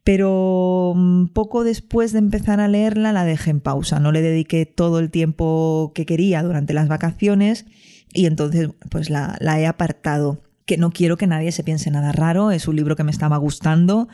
Pero 0.03 0.93
mm, 0.95 1.27
poco 1.27 1.63
después 1.63 2.11
de 2.11 2.19
empezar 2.19 2.59
a 2.59 2.67
leerla 2.67 3.11
la 3.11 3.23
dejé 3.23 3.51
en 3.51 3.59
pausa, 3.59 3.99
no 3.99 4.11
le 4.11 4.21
dediqué 4.21 4.65
todo 4.65 4.99
el 4.99 5.11
tiempo 5.11 5.91
que 5.93 6.05
quería 6.05 6.41
durante 6.43 6.73
las 6.73 6.87
vacaciones 6.87 7.65
y 8.13 8.25
entonces 8.25 8.69
pues 8.89 9.09
la, 9.09 9.37
la 9.39 9.59
he 9.59 9.67
apartado 9.67 10.41
que 10.65 10.77
no 10.77 10.91
quiero 10.91 11.17
que 11.17 11.27
nadie 11.27 11.51
se 11.51 11.63
piense 11.63 11.91
nada 11.91 12.11
raro, 12.11 12.51
es 12.51 12.67
un 12.67 12.75
libro 12.75 12.95
que 12.95 13.03
me 13.03 13.11
estaba 13.11 13.37
gustando, 13.37 14.07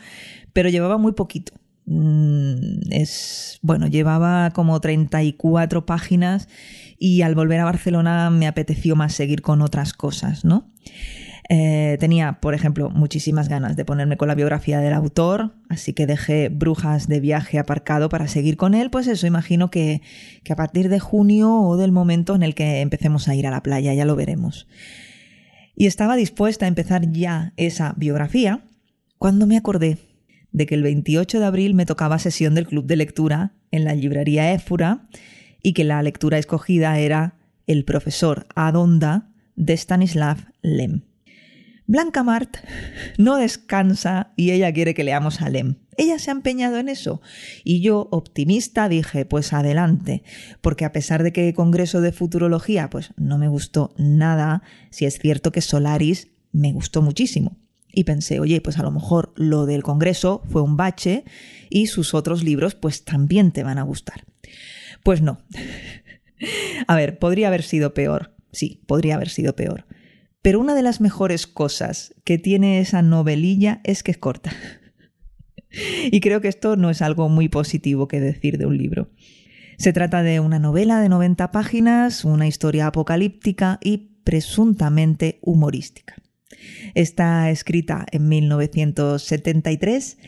pero 0.52 0.68
llevaba 0.68 0.98
muy 0.98 1.12
poquito. 1.12 1.52
Mm, 1.86 2.90
es 2.90 3.60
bueno, 3.62 3.86
llevaba 3.86 4.50
como 4.50 4.78
34 4.78 5.86
páginas 5.86 6.48
y 6.98 7.22
al 7.22 7.34
volver 7.34 7.60
a 7.60 7.64
Barcelona 7.64 8.28
me 8.30 8.46
apeteció 8.46 8.94
más 8.94 9.14
seguir 9.14 9.40
con 9.40 9.62
otras 9.62 9.94
cosas, 9.94 10.44
¿no? 10.44 10.70
Eh, 11.50 11.96
tenía, 11.98 12.40
por 12.40 12.54
ejemplo, 12.54 12.90
muchísimas 12.90 13.48
ganas 13.48 13.74
de 13.74 13.86
ponerme 13.86 14.18
con 14.18 14.28
la 14.28 14.34
biografía 14.34 14.80
del 14.80 14.92
autor, 14.92 15.54
así 15.70 15.94
que 15.94 16.06
dejé 16.06 16.50
Brujas 16.50 17.08
de 17.08 17.20
viaje 17.20 17.58
aparcado 17.58 18.10
para 18.10 18.28
seguir 18.28 18.56
con 18.58 18.74
él. 18.74 18.90
Pues 18.90 19.06
eso, 19.06 19.26
imagino 19.26 19.70
que, 19.70 20.02
que 20.44 20.52
a 20.52 20.56
partir 20.56 20.90
de 20.90 21.00
junio 21.00 21.54
o 21.62 21.76
del 21.78 21.90
momento 21.90 22.34
en 22.34 22.42
el 22.42 22.54
que 22.54 22.80
empecemos 22.80 23.28
a 23.28 23.34
ir 23.34 23.46
a 23.46 23.50
la 23.50 23.62
playa, 23.62 23.94
ya 23.94 24.04
lo 24.04 24.14
veremos. 24.14 24.66
Y 25.74 25.86
estaba 25.86 26.16
dispuesta 26.16 26.66
a 26.66 26.68
empezar 26.68 27.12
ya 27.12 27.54
esa 27.56 27.94
biografía 27.96 28.62
cuando 29.16 29.46
me 29.46 29.56
acordé 29.56 29.98
de 30.52 30.66
que 30.66 30.74
el 30.74 30.82
28 30.82 31.40
de 31.40 31.46
abril 31.46 31.74
me 31.74 31.86
tocaba 31.86 32.18
sesión 32.18 32.54
del 32.54 32.66
club 32.66 32.86
de 32.86 32.96
lectura 32.96 33.52
en 33.70 33.84
la 33.84 33.94
librería 33.94 34.52
Éfura 34.52 35.08
y 35.62 35.72
que 35.72 35.84
la 35.84 36.02
lectura 36.02 36.38
escogida 36.38 36.98
era 36.98 37.34
El 37.66 37.84
profesor 37.84 38.46
Adonda 38.54 39.30
de 39.56 39.74
Stanislav 39.74 40.38
Lem. 40.62 41.02
Blanca 41.88 42.22
Mart 42.22 42.58
no 43.16 43.36
descansa 43.36 44.34
y 44.36 44.50
ella 44.50 44.70
quiere 44.74 44.92
que 44.92 45.04
leamos 45.04 45.40
a 45.40 45.48
Lem. 45.48 45.76
Ella 45.96 46.18
se 46.18 46.30
ha 46.30 46.34
empeñado 46.34 46.76
en 46.76 46.90
eso. 46.90 47.22
Y 47.64 47.80
yo, 47.80 48.08
optimista, 48.10 48.90
dije, 48.90 49.24
pues 49.24 49.54
adelante, 49.54 50.22
porque 50.60 50.84
a 50.84 50.92
pesar 50.92 51.22
de 51.22 51.32
que 51.32 51.54
Congreso 51.54 52.02
de 52.02 52.12
Futurología, 52.12 52.90
pues 52.90 53.14
no 53.16 53.38
me 53.38 53.48
gustó 53.48 53.94
nada, 53.96 54.62
si 54.90 55.06
es 55.06 55.18
cierto 55.18 55.50
que 55.50 55.62
Solaris 55.62 56.28
me 56.52 56.74
gustó 56.74 57.00
muchísimo. 57.00 57.56
Y 57.90 58.04
pensé, 58.04 58.38
oye, 58.38 58.60
pues 58.60 58.78
a 58.78 58.82
lo 58.82 58.90
mejor 58.90 59.32
lo 59.34 59.64
del 59.64 59.82
Congreso 59.82 60.42
fue 60.50 60.60
un 60.60 60.76
bache 60.76 61.24
y 61.70 61.86
sus 61.86 62.12
otros 62.12 62.44
libros 62.44 62.74
pues 62.74 63.04
también 63.04 63.50
te 63.50 63.62
van 63.62 63.78
a 63.78 63.82
gustar. 63.82 64.26
Pues 65.02 65.22
no. 65.22 65.38
a 66.86 66.96
ver, 66.96 67.18
podría 67.18 67.48
haber 67.48 67.62
sido 67.62 67.94
peor. 67.94 68.34
Sí, 68.52 68.82
podría 68.86 69.14
haber 69.14 69.30
sido 69.30 69.56
peor. 69.56 69.86
Pero 70.42 70.60
una 70.60 70.74
de 70.74 70.82
las 70.82 71.00
mejores 71.00 71.46
cosas 71.46 72.14
que 72.24 72.38
tiene 72.38 72.80
esa 72.80 73.02
novelilla 73.02 73.80
es 73.84 74.02
que 74.02 74.12
es 74.12 74.18
corta. 74.18 74.52
y 76.10 76.20
creo 76.20 76.40
que 76.40 76.48
esto 76.48 76.76
no 76.76 76.90
es 76.90 77.02
algo 77.02 77.28
muy 77.28 77.48
positivo 77.48 78.08
que 78.08 78.20
decir 78.20 78.58
de 78.58 78.66
un 78.66 78.78
libro. 78.78 79.10
Se 79.78 79.92
trata 79.92 80.22
de 80.22 80.40
una 80.40 80.58
novela 80.58 81.00
de 81.00 81.08
90 81.08 81.52
páginas, 81.52 82.24
una 82.24 82.46
historia 82.46 82.88
apocalíptica 82.88 83.78
y 83.82 84.18
presuntamente 84.24 85.38
humorística. 85.40 86.16
Está 86.94 87.50
escrita 87.50 88.04
en 88.10 88.28
1973 88.28 90.18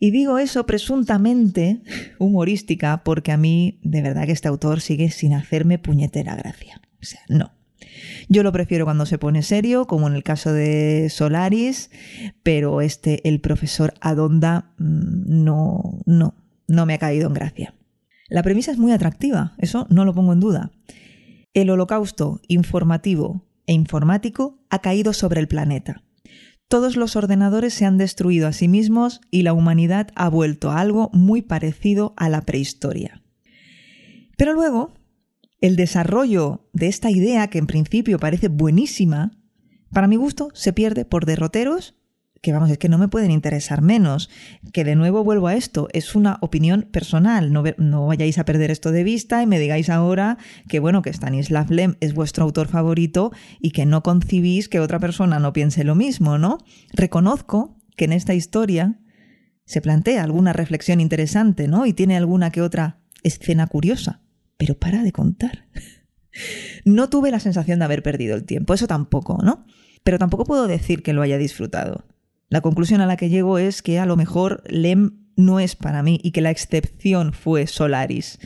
y 0.00 0.10
digo 0.10 0.38
eso 0.38 0.66
presuntamente 0.66 1.80
humorística 2.18 3.04
porque 3.04 3.30
a 3.30 3.36
mí 3.36 3.78
de 3.82 4.02
verdad 4.02 4.26
que 4.26 4.32
este 4.32 4.48
autor 4.48 4.80
sigue 4.80 5.10
sin 5.10 5.32
hacerme 5.34 5.78
puñetera 5.78 6.34
gracia. 6.34 6.80
O 7.00 7.04
sea, 7.04 7.20
no. 7.28 7.52
Yo 8.28 8.42
lo 8.42 8.52
prefiero 8.52 8.84
cuando 8.84 9.06
se 9.06 9.18
pone 9.18 9.42
serio, 9.42 9.86
como 9.86 10.08
en 10.08 10.14
el 10.14 10.22
caso 10.22 10.52
de 10.52 11.08
Solaris, 11.10 11.90
pero 12.42 12.80
este, 12.80 13.26
el 13.28 13.40
profesor 13.40 13.94
Adonda, 14.00 14.72
mm, 14.78 15.44
no, 15.44 16.00
no, 16.06 16.34
no 16.68 16.86
me 16.86 16.94
ha 16.94 16.98
caído 16.98 17.28
en 17.28 17.34
gracia. 17.34 17.74
La 18.28 18.42
premisa 18.42 18.72
es 18.72 18.78
muy 18.78 18.92
atractiva, 18.92 19.54
eso 19.58 19.86
no 19.90 20.04
lo 20.04 20.14
pongo 20.14 20.32
en 20.32 20.40
duda. 20.40 20.70
El 21.54 21.68
holocausto 21.68 22.40
informativo 22.48 23.44
e 23.66 23.74
informático 23.74 24.58
ha 24.70 24.80
caído 24.80 25.12
sobre 25.12 25.40
el 25.40 25.48
planeta. 25.48 26.02
Todos 26.68 26.96
los 26.96 27.16
ordenadores 27.16 27.74
se 27.74 27.84
han 27.84 27.98
destruido 27.98 28.48
a 28.48 28.54
sí 28.54 28.68
mismos 28.68 29.20
y 29.30 29.42
la 29.42 29.52
humanidad 29.52 30.08
ha 30.14 30.30
vuelto 30.30 30.70
a 30.70 30.80
algo 30.80 31.10
muy 31.12 31.42
parecido 31.42 32.14
a 32.16 32.30
la 32.30 32.40
prehistoria. 32.40 33.22
Pero 34.38 34.54
luego, 34.54 34.94
el 35.62 35.76
desarrollo 35.76 36.68
de 36.74 36.88
esta 36.88 37.10
idea, 37.10 37.46
que 37.48 37.58
en 37.58 37.66
principio 37.66 38.18
parece 38.18 38.48
buenísima, 38.48 39.38
para 39.90 40.08
mi 40.08 40.16
gusto 40.16 40.48
se 40.52 40.74
pierde 40.74 41.06
por 41.06 41.24
derroteros 41.24 41.94
que 42.42 42.52
vamos, 42.52 42.70
es 42.70 42.78
que 42.78 42.88
no 42.88 42.98
me 42.98 43.06
pueden 43.06 43.30
interesar 43.30 43.82
menos. 43.82 44.28
Que 44.72 44.82
de 44.82 44.96
nuevo 44.96 45.22
vuelvo 45.22 45.46
a 45.46 45.54
esto, 45.54 45.88
es 45.92 46.16
una 46.16 46.38
opinión 46.40 46.88
personal, 46.90 47.52
no, 47.52 48.06
vayáis 48.06 48.36
a 48.38 48.44
perder 48.44 48.72
esto 48.72 48.90
de 48.90 49.04
vista 49.04 49.42
y 49.42 49.46
me 49.46 49.60
digáis 49.60 49.88
ahora 49.88 50.38
que 50.68 50.80
bueno, 50.80 51.02
que 51.02 51.10
Stanislav 51.10 51.70
Lem 51.70 51.94
es 52.00 52.14
vuestro 52.14 52.42
autor 52.42 52.66
favorito 52.66 53.30
y 53.60 53.70
que 53.70 53.86
no 53.86 54.02
concibís 54.02 54.68
que 54.68 54.80
otra 54.80 54.98
persona 54.98 55.38
no 55.38 55.52
piense 55.52 55.84
lo 55.84 55.94
mismo, 55.94 56.36
¿no? 56.36 56.58
Reconozco 56.92 57.78
que 57.96 58.06
en 58.06 58.12
esta 58.12 58.34
historia 58.34 58.98
se 59.64 59.80
plantea 59.80 60.24
alguna 60.24 60.52
reflexión 60.52 61.00
interesante, 61.00 61.68
¿no? 61.68 61.86
Y 61.86 61.92
tiene 61.92 62.16
alguna 62.16 62.50
que 62.50 62.60
otra 62.60 62.98
escena 63.22 63.68
curiosa 63.68 64.22
pero 64.62 64.78
para 64.78 65.02
de 65.02 65.10
contar. 65.10 65.66
No 66.86 67.10
tuve 67.10 67.30
la 67.30 67.40
sensación 67.40 67.78
de 67.78 67.84
haber 67.84 68.02
perdido 68.02 68.34
el 68.34 68.44
tiempo, 68.44 68.72
eso 68.72 68.86
tampoco, 68.86 69.38
¿no? 69.42 69.66
Pero 70.02 70.18
tampoco 70.18 70.46
puedo 70.46 70.66
decir 70.66 71.02
que 71.02 71.12
lo 71.12 71.20
haya 71.20 71.36
disfrutado. 71.36 72.06
La 72.48 72.62
conclusión 72.62 73.02
a 73.02 73.06
la 73.06 73.18
que 73.18 73.28
llego 73.28 73.58
es 73.58 73.82
que 73.82 73.98
a 73.98 74.06
lo 74.06 74.16
mejor 74.16 74.62
Lem 74.66 75.18
no 75.36 75.60
es 75.60 75.76
para 75.76 76.02
mí 76.02 76.18
y 76.22 76.30
que 76.30 76.40
la 76.40 76.50
excepción 76.50 77.34
fue 77.34 77.66
Solaris. 77.66 78.38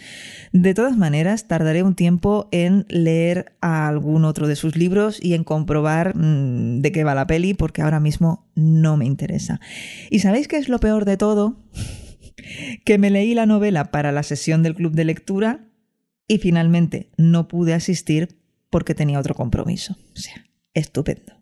De 0.52 0.74
todas 0.74 0.96
maneras, 0.96 1.46
tardaré 1.46 1.84
un 1.84 1.94
tiempo 1.94 2.48
en 2.50 2.86
leer 2.88 3.54
algún 3.60 4.24
otro 4.24 4.48
de 4.48 4.56
sus 4.56 4.74
libros 4.74 5.22
y 5.22 5.34
en 5.34 5.44
comprobar 5.44 6.16
mm, 6.16 6.80
de 6.80 6.90
qué 6.90 7.04
va 7.04 7.14
la 7.14 7.28
peli, 7.28 7.54
porque 7.54 7.82
ahora 7.82 8.00
mismo 8.00 8.50
no 8.56 8.96
me 8.96 9.06
interesa. 9.06 9.60
¿Y 10.10 10.18
sabéis 10.18 10.48
qué 10.48 10.56
es 10.56 10.68
lo 10.68 10.80
peor 10.80 11.04
de 11.04 11.16
todo? 11.18 11.62
que 12.84 12.98
me 12.98 13.10
leí 13.10 13.34
la 13.34 13.46
novela 13.46 13.92
para 13.92 14.12
la 14.12 14.24
sesión 14.24 14.64
del 14.64 14.74
club 14.74 14.92
de 14.92 15.04
lectura 15.04 15.66
y 16.28 16.38
finalmente 16.38 17.10
no 17.16 17.48
pude 17.48 17.74
asistir 17.74 18.40
porque 18.70 18.94
tenía 18.94 19.20
otro 19.20 19.34
compromiso. 19.34 19.96
O 20.14 20.18
sea, 20.18 20.44
estupendo. 20.74 21.34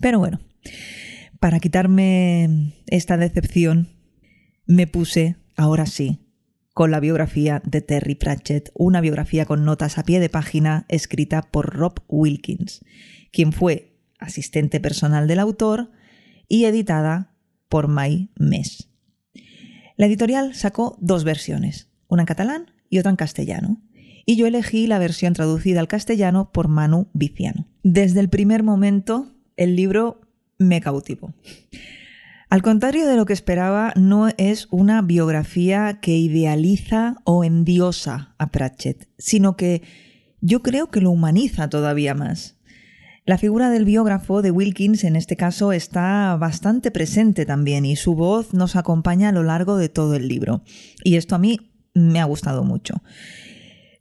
Pero 0.00 0.18
bueno, 0.18 0.40
para 1.40 1.60
quitarme 1.60 2.74
esta 2.86 3.16
decepción, 3.16 3.88
me 4.66 4.86
puse, 4.86 5.36
ahora 5.56 5.86
sí, 5.86 6.20
con 6.74 6.90
la 6.90 7.00
biografía 7.00 7.60
de 7.64 7.80
Terry 7.82 8.14
Pratchett, 8.14 8.70
una 8.74 9.00
biografía 9.00 9.44
con 9.44 9.64
notas 9.64 9.98
a 9.98 10.04
pie 10.04 10.20
de 10.20 10.28
página 10.28 10.86
escrita 10.88 11.42
por 11.42 11.74
Rob 11.74 12.00
Wilkins, 12.08 12.84
quien 13.32 13.52
fue 13.52 13.98
asistente 14.18 14.80
personal 14.80 15.26
del 15.26 15.40
autor 15.40 15.90
y 16.48 16.64
editada 16.64 17.34
por 17.68 17.88
May 17.88 18.30
Mes. 18.36 18.88
La 19.96 20.06
editorial 20.06 20.54
sacó 20.54 20.96
dos 21.00 21.24
versiones, 21.24 21.90
una 22.08 22.22
en 22.22 22.26
catalán 22.26 22.71
y 22.92 22.98
otra 22.98 23.10
en 23.10 23.16
castellano. 23.16 23.80
Y 24.26 24.36
yo 24.36 24.46
elegí 24.46 24.86
la 24.86 24.98
versión 24.98 25.32
traducida 25.32 25.80
al 25.80 25.88
castellano 25.88 26.52
por 26.52 26.68
Manu 26.68 27.08
Viciano. 27.14 27.66
Desde 27.82 28.20
el 28.20 28.28
primer 28.28 28.62
momento, 28.62 29.32
el 29.56 29.76
libro 29.76 30.20
me 30.58 30.82
cautivó. 30.82 31.34
Al 32.50 32.60
contrario 32.60 33.08
de 33.08 33.16
lo 33.16 33.24
que 33.24 33.32
esperaba, 33.32 33.94
no 33.96 34.28
es 34.36 34.68
una 34.70 35.00
biografía 35.00 36.00
que 36.02 36.18
idealiza 36.18 37.16
o 37.24 37.44
endiosa 37.44 38.34
a 38.36 38.50
Pratchett, 38.50 39.08
sino 39.16 39.56
que 39.56 39.80
yo 40.42 40.62
creo 40.62 40.90
que 40.90 41.00
lo 41.00 41.10
humaniza 41.10 41.70
todavía 41.70 42.14
más. 42.14 42.58
La 43.24 43.38
figura 43.38 43.70
del 43.70 43.86
biógrafo 43.86 44.42
de 44.42 44.50
Wilkins 44.50 45.04
en 45.04 45.16
este 45.16 45.36
caso 45.36 45.72
está 45.72 46.36
bastante 46.36 46.90
presente 46.90 47.46
también 47.46 47.86
y 47.86 47.96
su 47.96 48.14
voz 48.14 48.52
nos 48.52 48.76
acompaña 48.76 49.30
a 49.30 49.32
lo 49.32 49.44
largo 49.44 49.78
de 49.78 49.88
todo 49.88 50.14
el 50.14 50.28
libro. 50.28 50.62
Y 51.04 51.16
esto 51.16 51.36
a 51.36 51.38
mí 51.38 51.71
me 51.94 52.20
ha 52.20 52.24
gustado 52.24 52.64
mucho. 52.64 53.02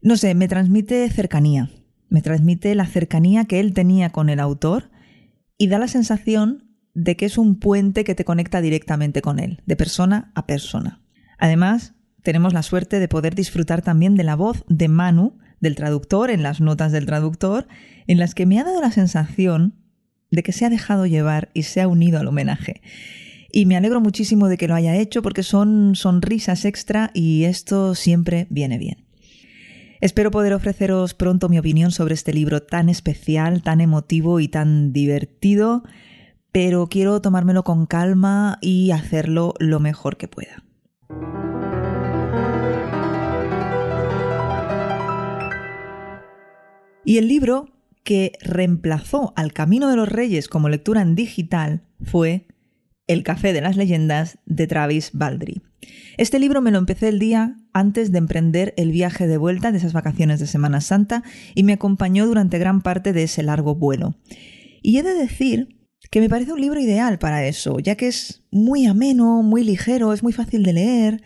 No 0.01 0.17
sé, 0.17 0.33
me 0.35 0.47
transmite 0.47 1.09
cercanía, 1.09 1.69
me 2.09 2.21
transmite 2.21 2.73
la 2.75 2.85
cercanía 2.85 3.45
que 3.45 3.59
él 3.59 3.73
tenía 3.73 4.09
con 4.09 4.29
el 4.29 4.39
autor 4.39 4.89
y 5.57 5.67
da 5.67 5.79
la 5.79 5.87
sensación 5.87 6.71
de 6.93 7.15
que 7.15 7.25
es 7.25 7.37
un 7.37 7.59
puente 7.59 8.03
que 8.03 8.15
te 8.15 8.25
conecta 8.25 8.61
directamente 8.61 9.21
con 9.21 9.39
él, 9.39 9.61
de 9.65 9.75
persona 9.75 10.31
a 10.35 10.45
persona. 10.45 11.01
Además, 11.37 11.93
tenemos 12.23 12.53
la 12.53 12.63
suerte 12.63 12.99
de 12.99 13.07
poder 13.07 13.35
disfrutar 13.35 13.81
también 13.81 14.15
de 14.15 14.23
la 14.23 14.35
voz 14.35 14.63
de 14.67 14.87
Manu, 14.87 15.37
del 15.59 15.75
traductor, 15.75 16.31
en 16.31 16.43
las 16.43 16.59
notas 16.59 16.91
del 16.91 17.05
traductor, 17.05 17.67
en 18.07 18.17
las 18.17 18.35
que 18.35 18.45
me 18.45 18.59
ha 18.59 18.63
dado 18.63 18.81
la 18.81 18.91
sensación 18.91 19.75
de 20.31 20.43
que 20.43 20.51
se 20.51 20.65
ha 20.65 20.69
dejado 20.69 21.05
llevar 21.05 21.49
y 21.53 21.63
se 21.63 21.81
ha 21.81 21.87
unido 21.87 22.19
al 22.19 22.27
homenaje. 22.27 22.81
Y 23.53 23.65
me 23.65 23.75
alegro 23.75 23.99
muchísimo 23.99 24.47
de 24.47 24.57
que 24.57 24.67
lo 24.67 24.75
haya 24.75 24.95
hecho 24.95 25.21
porque 25.21 25.43
son 25.43 25.95
sonrisas 25.95 26.63
extra 26.63 27.11
y 27.13 27.43
esto 27.43 27.95
siempre 27.95 28.47
viene 28.49 28.77
bien. 28.77 29.05
Espero 29.99 30.31
poder 30.31 30.53
ofreceros 30.53 31.13
pronto 31.13 31.49
mi 31.49 31.59
opinión 31.59 31.91
sobre 31.91 32.13
este 32.13 32.33
libro 32.33 32.61
tan 32.61 32.89
especial, 32.89 33.61
tan 33.61 33.81
emotivo 33.81 34.39
y 34.39 34.47
tan 34.47 34.93
divertido, 34.93 35.83
pero 36.51 36.87
quiero 36.87 37.21
tomármelo 37.21 37.63
con 37.63 37.85
calma 37.85 38.57
y 38.61 38.91
hacerlo 38.91 39.53
lo 39.59 39.79
mejor 39.79 40.17
que 40.17 40.27
pueda. 40.27 40.63
Y 47.03 47.17
el 47.17 47.27
libro 47.27 47.69
que 48.03 48.33
reemplazó 48.41 49.33
al 49.35 49.53
Camino 49.53 49.89
de 49.89 49.97
los 49.97 50.09
Reyes 50.09 50.47
como 50.47 50.69
lectura 50.69 51.01
en 51.01 51.15
digital 51.15 51.83
fue 52.03 52.47
El 53.11 53.23
Café 53.23 53.51
de 53.51 53.59
las 53.59 53.75
Leyendas 53.75 54.37
de 54.45 54.67
Travis 54.67 55.09
Baldry. 55.11 55.61
Este 56.15 56.39
libro 56.39 56.61
me 56.61 56.71
lo 56.71 56.77
empecé 56.77 57.09
el 57.09 57.19
día 57.19 57.57
antes 57.73 58.13
de 58.13 58.19
emprender 58.19 58.73
el 58.77 58.93
viaje 58.93 59.27
de 59.27 59.35
vuelta 59.35 59.73
de 59.73 59.79
esas 59.79 59.91
vacaciones 59.91 60.39
de 60.39 60.47
Semana 60.47 60.79
Santa 60.79 61.21
y 61.53 61.63
me 61.63 61.73
acompañó 61.73 62.25
durante 62.25 62.57
gran 62.57 62.81
parte 62.81 63.11
de 63.11 63.23
ese 63.23 63.43
largo 63.43 63.75
vuelo. 63.75 64.15
Y 64.81 64.97
he 64.97 65.03
de 65.03 65.13
decir 65.13 65.77
que 66.09 66.21
me 66.21 66.29
parece 66.29 66.53
un 66.53 66.61
libro 66.61 66.79
ideal 66.79 67.19
para 67.19 67.45
eso, 67.45 67.79
ya 67.79 67.95
que 67.95 68.07
es 68.07 68.45
muy 68.49 68.85
ameno, 68.85 69.43
muy 69.43 69.65
ligero, 69.65 70.13
es 70.13 70.23
muy 70.23 70.31
fácil 70.31 70.63
de 70.63 70.71
leer. 70.71 71.21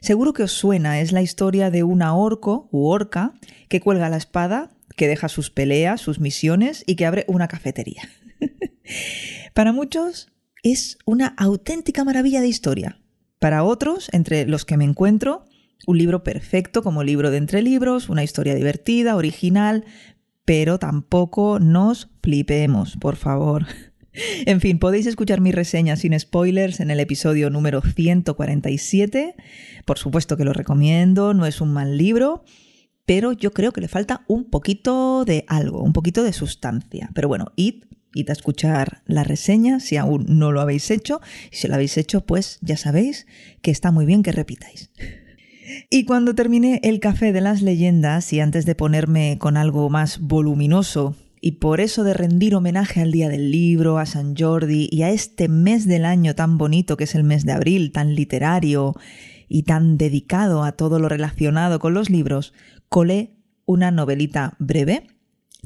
Seguro 0.00 0.32
que 0.32 0.42
os 0.42 0.50
suena, 0.50 0.98
es 0.98 1.12
la 1.12 1.22
historia 1.22 1.70
de 1.70 1.84
una 1.84 2.16
orco 2.16 2.68
u 2.72 2.88
orca 2.88 3.34
que 3.68 3.80
cuelga 3.80 4.08
la 4.08 4.16
espada, 4.16 4.70
que 4.96 5.06
deja 5.06 5.28
sus 5.28 5.50
peleas, 5.50 6.00
sus 6.00 6.18
misiones 6.18 6.82
y 6.84 6.96
que 6.96 7.06
abre 7.06 7.24
una 7.28 7.46
cafetería. 7.46 8.02
para 9.54 9.72
muchos 9.72 10.32
es 10.62 10.98
una 11.04 11.28
auténtica 11.36 12.04
maravilla 12.04 12.40
de 12.40 12.48
historia. 12.48 13.00
Para 13.38 13.62
otros, 13.62 14.08
entre 14.12 14.46
los 14.46 14.64
que 14.64 14.76
me 14.76 14.84
encuentro, 14.84 15.44
un 15.86 15.98
libro 15.98 16.24
perfecto 16.24 16.82
como 16.82 17.04
libro 17.04 17.30
de 17.30 17.38
entre 17.38 17.62
libros, 17.62 18.08
una 18.08 18.24
historia 18.24 18.54
divertida, 18.54 19.16
original, 19.16 19.84
pero 20.44 20.78
tampoco 20.78 21.58
nos 21.60 22.08
flipemos, 22.22 22.96
por 22.96 23.16
favor. 23.16 23.66
En 24.46 24.60
fin, 24.60 24.80
podéis 24.80 25.06
escuchar 25.06 25.40
mi 25.40 25.52
reseña 25.52 25.94
sin 25.94 26.18
spoilers 26.18 26.80
en 26.80 26.90
el 26.90 26.98
episodio 26.98 27.50
número 27.50 27.82
147. 27.82 29.36
Por 29.84 29.96
supuesto 29.96 30.36
que 30.36 30.44
lo 30.44 30.52
recomiendo, 30.52 31.34
no 31.34 31.46
es 31.46 31.60
un 31.60 31.72
mal 31.72 31.96
libro, 31.96 32.42
pero 33.06 33.30
yo 33.30 33.52
creo 33.52 33.70
que 33.70 33.80
le 33.80 33.86
falta 33.86 34.24
un 34.26 34.50
poquito 34.50 35.24
de 35.24 35.44
algo, 35.46 35.82
un 35.82 35.92
poquito 35.92 36.24
de 36.24 36.32
sustancia. 36.32 37.10
Pero 37.14 37.28
bueno, 37.28 37.52
id, 37.54 37.84
id 38.14 38.30
a 38.30 38.32
escuchar 38.32 39.02
la 39.06 39.24
reseña 39.24 39.80
si 39.80 39.96
aún 39.96 40.26
no 40.28 40.52
lo 40.52 40.60
habéis 40.60 40.90
hecho. 40.90 41.20
Y 41.52 41.56
si 41.56 41.68
lo 41.68 41.74
habéis 41.74 41.96
hecho, 41.96 42.24
pues 42.24 42.58
ya 42.60 42.76
sabéis 42.76 43.26
que 43.62 43.70
está 43.70 43.92
muy 43.92 44.06
bien 44.06 44.22
que 44.22 44.32
repitáis. 44.32 44.90
Y 45.90 46.04
cuando 46.04 46.34
terminé 46.34 46.80
el 46.82 46.98
café 46.98 47.32
de 47.32 47.42
las 47.42 47.60
leyendas 47.60 48.32
y 48.32 48.40
antes 48.40 48.64
de 48.64 48.74
ponerme 48.74 49.36
con 49.38 49.58
algo 49.58 49.90
más 49.90 50.18
voluminoso 50.18 51.14
y 51.40 51.52
por 51.52 51.80
eso 51.80 52.04
de 52.04 52.14
rendir 52.14 52.54
homenaje 52.54 53.00
al 53.00 53.12
Día 53.12 53.28
del 53.28 53.50
Libro, 53.50 53.98
a 53.98 54.06
San 54.06 54.34
Jordi 54.36 54.88
y 54.90 55.02
a 55.02 55.10
este 55.10 55.48
mes 55.48 55.86
del 55.86 56.04
año 56.04 56.34
tan 56.34 56.58
bonito 56.58 56.96
que 56.96 57.04
es 57.04 57.14
el 57.14 57.24
mes 57.24 57.44
de 57.44 57.52
abril, 57.52 57.92
tan 57.92 58.14
literario 58.14 58.94
y 59.48 59.62
tan 59.62 59.98
dedicado 59.98 60.64
a 60.64 60.72
todo 60.72 60.98
lo 60.98 61.08
relacionado 61.08 61.78
con 61.78 61.94
los 61.94 62.10
libros, 62.10 62.52
colé 62.88 63.34
una 63.64 63.90
novelita 63.90 64.56
breve, 64.58 65.06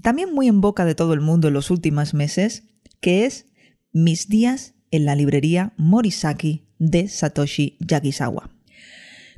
también 0.01 0.33
muy 0.33 0.49
en 0.49 0.61
boca 0.61 0.85
de 0.85 0.95
todo 0.95 1.13
el 1.13 1.21
mundo 1.21 1.49
en 1.49 1.55
los 1.55 1.71
últimos 1.71 2.15
meses, 2.15 2.65
que 3.01 3.27
es 3.27 3.47
Mis 3.93 4.29
días 4.29 4.75
en 4.91 5.05
la 5.05 5.15
librería 5.15 5.75
Morisaki 5.77 6.67
de 6.79 7.09
Satoshi 7.09 7.77
Yagisawa. 7.81 8.51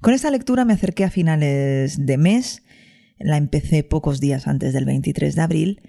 Con 0.00 0.14
esta 0.14 0.30
lectura 0.30 0.64
me 0.64 0.74
acerqué 0.74 1.04
a 1.04 1.10
finales 1.10 2.06
de 2.06 2.18
mes, 2.18 2.62
la 3.18 3.36
empecé 3.36 3.82
pocos 3.82 4.20
días 4.20 4.46
antes 4.46 4.72
del 4.72 4.84
23 4.84 5.34
de 5.34 5.42
abril, 5.42 5.82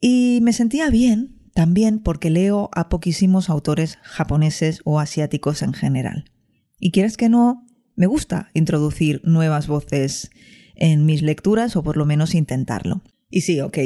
y 0.00 0.38
me 0.42 0.52
sentía 0.52 0.88
bien 0.88 1.38
también 1.54 1.98
porque 1.98 2.30
leo 2.30 2.70
a 2.72 2.88
poquísimos 2.88 3.50
autores 3.50 3.98
japoneses 4.02 4.80
o 4.84 5.00
asiáticos 5.00 5.62
en 5.62 5.72
general. 5.72 6.30
Y 6.78 6.92
quieres 6.92 7.16
que 7.16 7.28
no, 7.28 7.66
me 7.96 8.06
gusta 8.06 8.50
introducir 8.54 9.20
nuevas 9.24 9.66
voces 9.66 10.30
en 10.76 11.04
mis 11.04 11.22
lecturas 11.22 11.74
o 11.74 11.82
por 11.82 11.96
lo 11.96 12.06
menos 12.06 12.36
intentarlo. 12.36 13.02
Y 13.30 13.42
sí, 13.42 13.60
ok, 13.60 13.76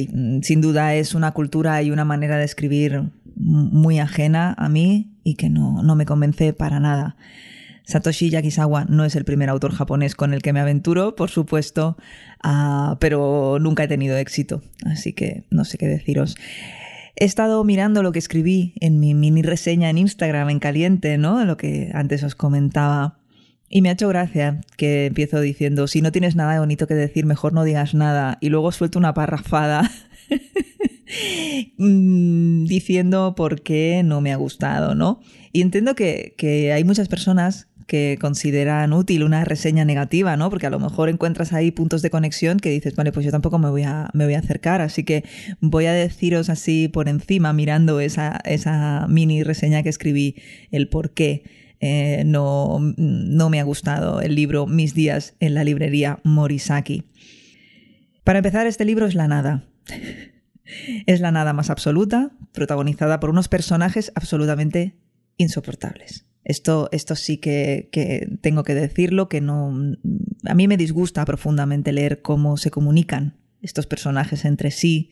sin 0.42 0.60
duda 0.60 0.94
es 0.94 1.14
una 1.14 1.32
cultura 1.32 1.82
y 1.82 1.90
una 1.90 2.04
manera 2.04 2.38
de 2.38 2.44
escribir 2.44 3.10
muy 3.34 3.98
ajena 3.98 4.54
a 4.56 4.68
mí 4.68 5.18
y 5.24 5.34
que 5.34 5.50
no, 5.50 5.82
no 5.82 5.96
me 5.96 6.06
convence 6.06 6.52
para 6.52 6.78
nada. 6.78 7.16
Satoshi 7.84 8.30
Yakisawa 8.30 8.84
no 8.84 9.04
es 9.04 9.16
el 9.16 9.24
primer 9.24 9.48
autor 9.48 9.72
japonés 9.72 10.14
con 10.14 10.32
el 10.32 10.42
que 10.42 10.52
me 10.52 10.60
aventuro, 10.60 11.16
por 11.16 11.30
supuesto, 11.30 11.96
ah, 12.42 12.96
pero 13.00 13.58
nunca 13.60 13.84
he 13.84 13.88
tenido 13.88 14.16
éxito, 14.16 14.62
así 14.86 15.12
que 15.12 15.44
no 15.50 15.64
sé 15.64 15.78
qué 15.78 15.88
deciros. 15.88 16.36
He 17.16 17.24
estado 17.24 17.62
mirando 17.64 18.02
lo 18.02 18.12
que 18.12 18.18
escribí 18.20 18.74
en 18.80 19.00
mi 19.00 19.14
mini 19.14 19.42
reseña 19.42 19.90
en 19.90 19.98
Instagram 19.98 20.50
en 20.50 20.60
caliente, 20.60 21.18
¿no? 21.18 21.44
Lo 21.44 21.56
que 21.56 21.90
antes 21.92 22.22
os 22.22 22.34
comentaba. 22.34 23.18
Y 23.74 23.80
me 23.80 23.88
ha 23.88 23.92
hecho 23.92 24.06
gracia 24.06 24.60
que 24.76 25.06
empiezo 25.06 25.40
diciendo, 25.40 25.86
si 25.86 26.02
no 26.02 26.12
tienes 26.12 26.36
nada 26.36 26.60
bonito 26.60 26.86
que 26.86 26.92
decir, 26.92 27.24
mejor 27.24 27.54
no 27.54 27.64
digas 27.64 27.94
nada. 27.94 28.36
Y 28.42 28.50
luego 28.50 28.70
suelto 28.70 28.98
una 28.98 29.14
parrafada 29.14 29.90
mm, 31.78 32.66
diciendo 32.66 33.34
por 33.34 33.62
qué 33.62 34.02
no 34.04 34.20
me 34.20 34.30
ha 34.30 34.36
gustado, 34.36 34.94
¿no? 34.94 35.22
Y 35.52 35.62
entiendo 35.62 35.94
que, 35.94 36.34
que 36.36 36.70
hay 36.74 36.84
muchas 36.84 37.08
personas 37.08 37.68
que 37.86 38.18
consideran 38.20 38.92
útil 38.92 39.24
una 39.24 39.42
reseña 39.46 39.86
negativa, 39.86 40.36
¿no? 40.36 40.50
Porque 40.50 40.66
a 40.66 40.70
lo 40.70 40.78
mejor 40.78 41.08
encuentras 41.08 41.54
ahí 41.54 41.70
puntos 41.70 42.02
de 42.02 42.10
conexión 42.10 42.58
que 42.58 42.68
dices, 42.68 42.94
vale, 42.94 43.10
pues 43.10 43.24
yo 43.24 43.32
tampoco 43.32 43.58
me 43.58 43.70
voy 43.70 43.84
a, 43.84 44.10
me 44.12 44.26
voy 44.26 44.34
a 44.34 44.40
acercar, 44.40 44.82
así 44.82 45.02
que 45.02 45.24
voy 45.60 45.86
a 45.86 45.94
deciros 45.94 46.50
así 46.50 46.88
por 46.88 47.08
encima, 47.08 47.54
mirando 47.54 48.00
esa, 48.00 48.38
esa 48.44 49.06
mini 49.08 49.42
reseña 49.42 49.82
que 49.82 49.88
escribí, 49.88 50.36
el 50.70 50.90
por 50.90 51.14
qué 51.14 51.61
eh, 51.84 52.22
no, 52.24 52.78
no 52.96 53.50
me 53.50 53.58
ha 53.58 53.64
gustado 53.64 54.20
el 54.20 54.36
libro 54.36 54.68
Mis 54.68 54.94
días 54.94 55.34
en 55.40 55.54
la 55.54 55.64
librería 55.64 56.20
Morisaki. 56.22 57.02
Para 58.22 58.38
empezar, 58.38 58.68
este 58.68 58.84
libro 58.84 59.04
es 59.04 59.16
la 59.16 59.26
nada. 59.26 59.64
es 61.06 61.20
la 61.20 61.32
nada 61.32 61.52
más 61.52 61.70
absoluta, 61.70 62.30
protagonizada 62.52 63.18
por 63.18 63.30
unos 63.30 63.48
personajes 63.48 64.12
absolutamente 64.14 64.94
insoportables. 65.38 66.24
Esto, 66.44 66.88
esto 66.92 67.16
sí 67.16 67.38
que, 67.38 67.88
que, 67.90 68.28
tengo 68.40 68.62
que 68.62 68.74
decirlo, 68.74 69.28
que 69.28 69.40
no. 69.40 69.74
A 70.44 70.54
mí 70.54 70.68
me 70.68 70.76
disgusta 70.76 71.24
profundamente 71.24 71.90
leer 71.90 72.22
cómo 72.22 72.58
se 72.58 72.70
comunican 72.70 73.38
estos 73.60 73.88
personajes 73.88 74.44
entre 74.44 74.70
sí, 74.70 75.10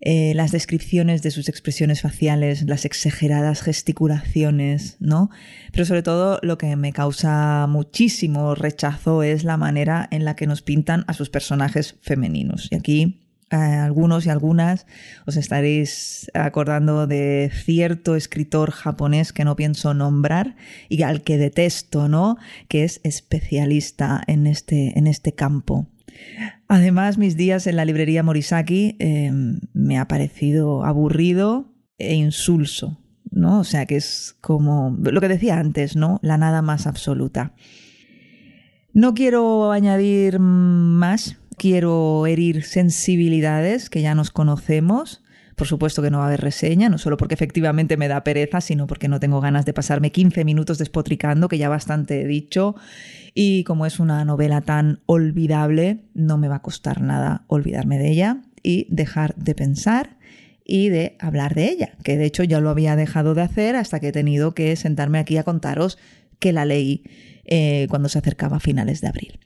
eh, 0.00 0.32
las 0.34 0.52
descripciones 0.52 1.22
de 1.22 1.30
sus 1.30 1.48
expresiones 1.48 2.02
faciales, 2.02 2.62
las 2.62 2.84
exageradas 2.84 3.62
gesticulaciones, 3.62 4.96
¿no? 5.00 5.30
Pero 5.72 5.84
sobre 5.84 6.02
todo 6.02 6.38
lo 6.42 6.56
que 6.56 6.76
me 6.76 6.92
causa 6.92 7.66
muchísimo 7.68 8.54
rechazo 8.54 9.22
es 9.22 9.42
la 9.42 9.56
manera 9.56 10.06
en 10.10 10.24
la 10.24 10.36
que 10.36 10.46
nos 10.46 10.62
pintan 10.62 11.04
a 11.08 11.14
sus 11.14 11.30
personajes 11.30 11.96
femeninos. 12.00 12.68
Y 12.70 12.76
aquí 12.76 13.20
algunos 13.50 14.26
y 14.26 14.30
algunas 14.30 14.86
os 15.26 15.36
estaréis 15.36 16.30
acordando 16.34 17.06
de 17.06 17.50
cierto 17.52 18.14
escritor 18.14 18.70
japonés 18.70 19.32
que 19.32 19.44
no 19.44 19.56
pienso 19.56 19.94
nombrar 19.94 20.56
y 20.88 21.02
al 21.02 21.22
que 21.22 21.38
detesto, 21.38 22.08
¿no? 22.08 22.36
Que 22.68 22.84
es 22.84 23.00
especialista 23.04 24.22
en 24.26 24.46
este, 24.46 24.98
en 24.98 25.06
este 25.06 25.32
campo. 25.32 25.86
Además, 26.68 27.18
mis 27.18 27.36
días 27.36 27.66
en 27.66 27.76
la 27.76 27.84
librería 27.84 28.22
Morisaki 28.22 28.96
em, 28.98 29.60
me 29.72 29.98
ha 29.98 30.08
parecido 30.08 30.84
aburrido 30.84 31.74
e 31.98 32.14
insulso, 32.14 33.00
¿no? 33.30 33.60
O 33.60 33.64
sea 33.64 33.86
que 33.86 33.96
es 33.96 34.36
como 34.40 34.96
lo 35.02 35.20
que 35.20 35.28
decía 35.28 35.58
antes, 35.58 35.96
¿no? 35.96 36.20
La 36.22 36.38
nada 36.38 36.62
más 36.62 36.86
absoluta. 36.86 37.54
No 38.92 39.14
quiero 39.14 39.72
añadir 39.72 40.38
más 40.38 41.38
quiero 41.58 42.26
herir 42.26 42.62
sensibilidades 42.62 43.90
que 43.90 44.00
ya 44.00 44.14
nos 44.14 44.30
conocemos. 44.30 45.22
Por 45.58 45.66
supuesto 45.66 46.02
que 46.02 46.10
no 46.10 46.18
va 46.18 46.24
a 46.24 46.26
haber 46.28 46.40
reseña, 46.40 46.88
no 46.88 46.98
solo 46.98 47.16
porque 47.16 47.34
efectivamente 47.34 47.96
me 47.96 48.06
da 48.06 48.22
pereza, 48.22 48.60
sino 48.60 48.86
porque 48.86 49.08
no 49.08 49.18
tengo 49.18 49.40
ganas 49.40 49.66
de 49.66 49.74
pasarme 49.74 50.12
15 50.12 50.44
minutos 50.44 50.78
despotricando, 50.78 51.48
que 51.48 51.58
ya 51.58 51.68
bastante 51.68 52.22
he 52.22 52.26
dicho. 52.26 52.76
Y 53.34 53.64
como 53.64 53.84
es 53.84 53.98
una 53.98 54.24
novela 54.24 54.60
tan 54.60 55.00
olvidable, 55.06 55.98
no 56.14 56.38
me 56.38 56.46
va 56.46 56.56
a 56.56 56.62
costar 56.62 57.02
nada 57.02 57.42
olvidarme 57.48 57.98
de 57.98 58.08
ella 58.08 58.42
y 58.62 58.86
dejar 58.88 59.34
de 59.34 59.56
pensar 59.56 60.16
y 60.64 60.90
de 60.90 61.16
hablar 61.18 61.56
de 61.56 61.70
ella, 61.70 61.92
que 62.04 62.16
de 62.16 62.26
hecho 62.26 62.44
ya 62.44 62.60
lo 62.60 62.70
había 62.70 62.94
dejado 62.94 63.34
de 63.34 63.42
hacer 63.42 63.74
hasta 63.74 63.98
que 63.98 64.08
he 64.08 64.12
tenido 64.12 64.54
que 64.54 64.76
sentarme 64.76 65.18
aquí 65.18 65.38
a 65.38 65.42
contaros 65.42 65.98
que 66.38 66.52
la 66.52 66.66
leí 66.66 67.02
eh, 67.46 67.88
cuando 67.90 68.08
se 68.08 68.18
acercaba 68.18 68.58
a 68.58 68.60
finales 68.60 69.00
de 69.00 69.08
abril. 69.08 69.40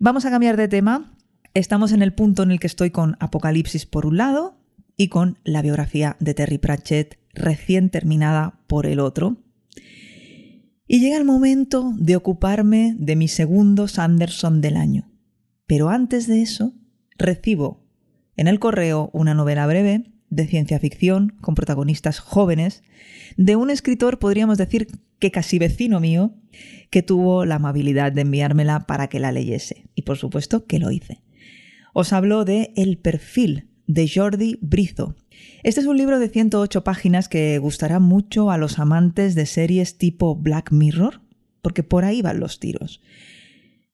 Vamos 0.00 0.24
a 0.26 0.30
cambiar 0.30 0.56
de 0.56 0.66
tema 0.66 1.12
Estamos 1.56 1.92
en 1.92 2.02
el 2.02 2.12
punto 2.12 2.42
en 2.42 2.50
el 2.50 2.60
que 2.60 2.66
estoy 2.66 2.90
con 2.90 3.16
Apocalipsis 3.18 3.86
por 3.86 4.04
un 4.04 4.18
lado 4.18 4.58
y 4.96 5.08
con 5.08 5.38
la 5.44 5.62
biografía 5.62 6.16
de 6.20 6.34
Terry 6.34 6.58
Pratchett 6.58 7.18
recién 7.34 7.90
terminada 7.90 8.60
por 8.66 8.86
el 8.86 9.00
otro. 9.00 9.36
Y 10.88 11.00
llega 11.00 11.16
el 11.16 11.24
momento 11.24 11.92
de 11.98 12.16
ocuparme 12.16 12.94
de 12.98 13.16
mi 13.16 13.28
segundo 13.28 13.88
Sanderson 13.88 14.60
del 14.60 14.76
año. 14.76 15.10
Pero 15.66 15.90
antes 15.90 16.26
de 16.26 16.42
eso, 16.42 16.74
recibo 17.18 17.84
en 18.36 18.48
el 18.48 18.58
correo 18.58 19.10
una 19.12 19.34
novela 19.34 19.66
breve 19.66 20.12
de 20.28 20.46
ciencia 20.46 20.78
ficción 20.78 21.36
con 21.40 21.54
protagonistas 21.54 22.18
jóvenes, 22.18 22.82
de 23.36 23.56
un 23.56 23.70
escritor, 23.70 24.18
podríamos 24.18 24.58
decir 24.58 24.88
que 25.18 25.30
casi 25.30 25.58
vecino 25.58 26.00
mío, 26.00 26.34
que 26.90 27.02
tuvo 27.02 27.44
la 27.44 27.56
amabilidad 27.56 28.12
de 28.12 28.22
enviármela 28.22 28.86
para 28.86 29.08
que 29.08 29.20
la 29.20 29.32
leyese. 29.32 29.88
Y 29.94 30.02
por 30.02 30.16
supuesto 30.16 30.66
que 30.66 30.78
lo 30.78 30.90
hice. 30.90 31.22
Os 31.94 32.12
hablo 32.12 32.44
de 32.44 32.72
El 32.76 32.98
perfil 32.98 33.70
de 33.86 34.10
Jordi 34.12 34.58
Brizo. 34.60 35.14
Este 35.62 35.80
es 35.80 35.86
un 35.86 35.96
libro 35.96 36.18
de 36.18 36.28
108 36.28 36.84
páginas 36.84 37.28
que 37.28 37.58
gustará 37.58 37.98
mucho 37.98 38.50
a 38.50 38.58
los 38.58 38.78
amantes 38.78 39.34
de 39.34 39.46
series 39.46 39.98
tipo 39.98 40.36
Black 40.36 40.72
Mirror, 40.72 41.20
porque 41.62 41.82
por 41.82 42.04
ahí 42.04 42.22
van 42.22 42.40
los 42.40 42.60
tiros. 42.60 43.00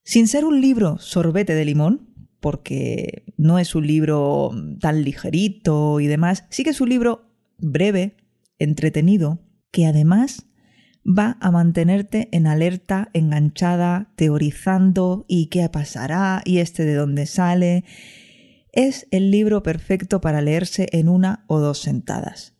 Sin 0.04 0.28
ser 0.28 0.44
un 0.44 0.60
libro 0.60 0.98
sorbete 0.98 1.54
de 1.54 1.64
limón, 1.64 2.08
porque 2.40 3.24
no 3.36 3.58
es 3.58 3.74
un 3.74 3.86
libro 3.86 4.50
tan 4.80 5.04
ligerito 5.04 6.00
y 6.00 6.08
demás, 6.08 6.44
sí 6.50 6.64
que 6.64 6.70
es 6.70 6.80
un 6.80 6.88
libro 6.88 7.30
breve, 7.58 8.16
entretenido, 8.58 9.40
que 9.70 9.86
además 9.86 10.46
va 11.06 11.36
a 11.40 11.50
mantenerte 11.50 12.28
en 12.32 12.46
alerta, 12.46 13.10
enganchada, 13.12 14.12
teorizando 14.16 15.24
y 15.28 15.46
qué 15.46 15.68
pasará 15.68 16.42
y 16.44 16.58
este 16.58 16.84
de 16.84 16.94
dónde 16.94 17.26
sale. 17.26 17.84
Es 18.72 19.06
el 19.10 19.30
libro 19.30 19.62
perfecto 19.62 20.22
para 20.22 20.40
leerse 20.40 20.88
en 20.92 21.10
una 21.10 21.44
o 21.46 21.60
dos 21.60 21.78
sentadas. 21.78 22.54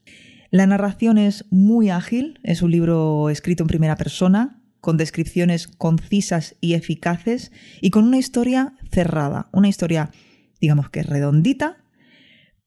La 0.50 0.66
narración 0.66 1.16
es 1.16 1.46
muy 1.50 1.88
ágil, 1.88 2.38
es 2.42 2.60
un 2.60 2.70
libro 2.70 3.30
escrito 3.30 3.64
en 3.64 3.68
primera 3.68 3.96
persona, 3.96 4.62
con 4.82 4.98
descripciones 4.98 5.68
concisas 5.68 6.54
y 6.60 6.74
eficaces 6.74 7.50
y 7.80 7.88
con 7.88 8.04
una 8.04 8.18
historia 8.18 8.74
cerrada, 8.90 9.48
una 9.52 9.68
historia, 9.68 10.10
digamos 10.60 10.90
que 10.90 11.02
redondita, 11.02 11.82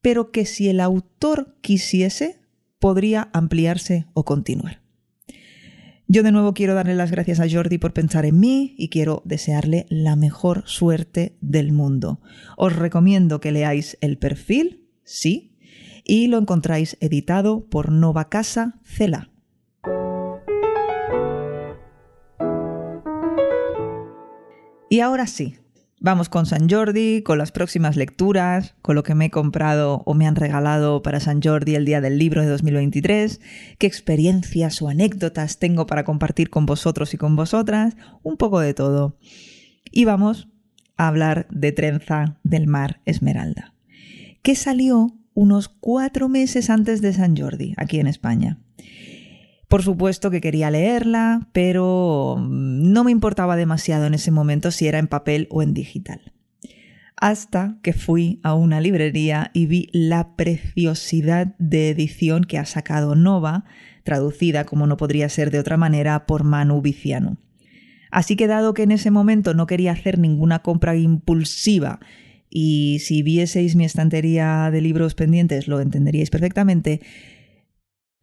pero 0.02 0.32
que 0.32 0.48
si 0.48 0.68
el 0.68 0.80
autor 0.80 1.56
quisiese, 1.62 2.40
podría 2.80 3.30
ampliarse 3.32 4.08
o 4.14 4.26
continuar. 4.26 4.85
Yo 6.08 6.22
de 6.22 6.32
nuevo 6.32 6.54
quiero 6.54 6.76
darle 6.76 6.94
las 6.94 7.10
gracias 7.10 7.40
a 7.40 7.50
Jordi 7.50 7.80
por 7.80 7.94
pensar 7.94 8.26
en 8.26 8.40
mí 8.40 8.76
y 8.78 8.90
quiero 8.90 9.24
desearle 9.26 9.88
la 9.90 10.16
mejor 10.16 10.64
suerte 10.68 11.36
del 11.42 11.72
mundo. 11.72 12.22
Os 12.58 12.76
recomiendo 12.76 13.40
que 13.40 13.52
leáis 13.52 13.98
el 14.02 14.20
perfil, 14.20 14.88
sí, 15.04 15.58
y 16.04 16.28
lo 16.28 16.38
encontráis 16.38 16.96
editado 17.00 17.66
por 17.66 17.92
Nova 17.92 18.30
Casa 18.30 18.80
Cela. 18.84 19.32
Y 24.92 25.00
ahora 25.00 25.26
sí, 25.26 25.56
vamos 26.06 26.30
con 26.30 26.46
San 26.46 26.70
Jordi, 26.70 27.24
con 27.24 27.40
las 27.40 27.52
próximas 27.52 27.96
lecturas, 27.96 28.76
con 28.84 28.94
lo 28.94 29.02
que 29.02 29.16
me 29.16 29.26
he 29.26 29.32
comprado 29.32 30.04
o 30.06 30.14
me 30.14 30.28
han 30.28 30.36
regalado 30.36 31.02
para 31.02 31.20
San 31.20 31.42
Jordi 31.42 31.74
el 31.74 31.84
día 31.84 32.00
del 32.00 32.20
libro 32.20 32.44
de 32.44 32.48
2023, 32.48 33.42
qué 33.80 33.88
experiencias 33.88 34.84
o 34.84 34.90
anécdotas 34.90 35.58
tengo 35.58 35.88
para 35.88 36.04
compartir 36.04 36.52
con 36.52 36.68
vosotros 36.68 37.16
y 37.16 37.18
con 37.18 37.36
vosotras, 37.36 37.98
un 38.22 38.38
poco 38.38 38.60
de 38.60 38.76
todo. 38.76 39.18
Y 39.92 40.06
vamos 40.06 40.48
a 40.96 41.08
hablar 41.08 41.48
de 41.50 41.72
Trenza 41.72 42.38
del 42.44 42.68
Mar 42.68 43.02
Esmeralda, 43.06 43.74
que 44.44 44.54
salió 44.54 45.18
unos 45.34 45.70
cuatro 45.70 46.30
meses 46.30 46.70
antes 46.70 47.02
de 47.02 47.14
San 47.14 47.36
Jordi, 47.36 47.74
aquí 47.78 48.00
en 48.00 48.06
España. 48.06 48.60
Por 49.68 49.84
supuesto 49.84 50.30
que 50.32 50.42
quería 50.42 50.70
leerla, 50.70 51.48
pero 51.52 52.38
no 52.40 53.04
me 53.04 53.12
importaba 53.12 53.56
demasiado 53.56 54.06
en 54.06 54.14
ese 54.14 54.32
momento 54.32 54.72
si 54.72 54.88
era 54.88 55.00
en 55.00 55.08
papel 55.08 55.48
o 55.50 55.62
en 55.62 55.74
digital. 55.74 56.34
Hasta 57.18 57.78
que 57.82 57.94
fui 57.94 58.40
a 58.44 58.54
una 58.54 58.82
librería 58.82 59.50
y 59.54 59.66
vi 59.68 59.90
la 59.94 60.36
preciosidad 60.36 61.56
de 61.58 61.90
edición 61.90 62.44
que 62.44 62.58
ha 62.58 62.66
sacado 62.66 63.16
Nova, 63.16 63.66
traducida 64.04 64.66
como 64.66 64.86
no 64.86 64.98
podría 64.98 65.30
ser 65.30 65.50
de 65.50 65.60
otra 65.60 65.78
manera 65.78 66.26
por 66.26 66.44
Manu 66.44 66.82
Viciano. 66.82 67.38
Así 68.12 68.36
que 68.36 68.48
dado 68.48 68.74
que 68.74 68.84
en 68.84 68.92
ese 68.92 69.12
momento 69.12 69.54
no 69.54 69.66
quería 69.66 69.94
hacer 69.94 70.20
ninguna 70.20 70.60
compra 70.60 70.96
impulsiva 70.96 72.00
y 72.50 73.00
si 73.00 73.24
vieseis 73.24 73.76
mi 73.76 73.84
estantería 73.84 74.70
de 74.72 74.80
libros 74.80 75.16
pendientes 75.16 75.68
lo 75.68 75.82
entenderíais 75.82 76.30
perfectamente, 76.30 77.02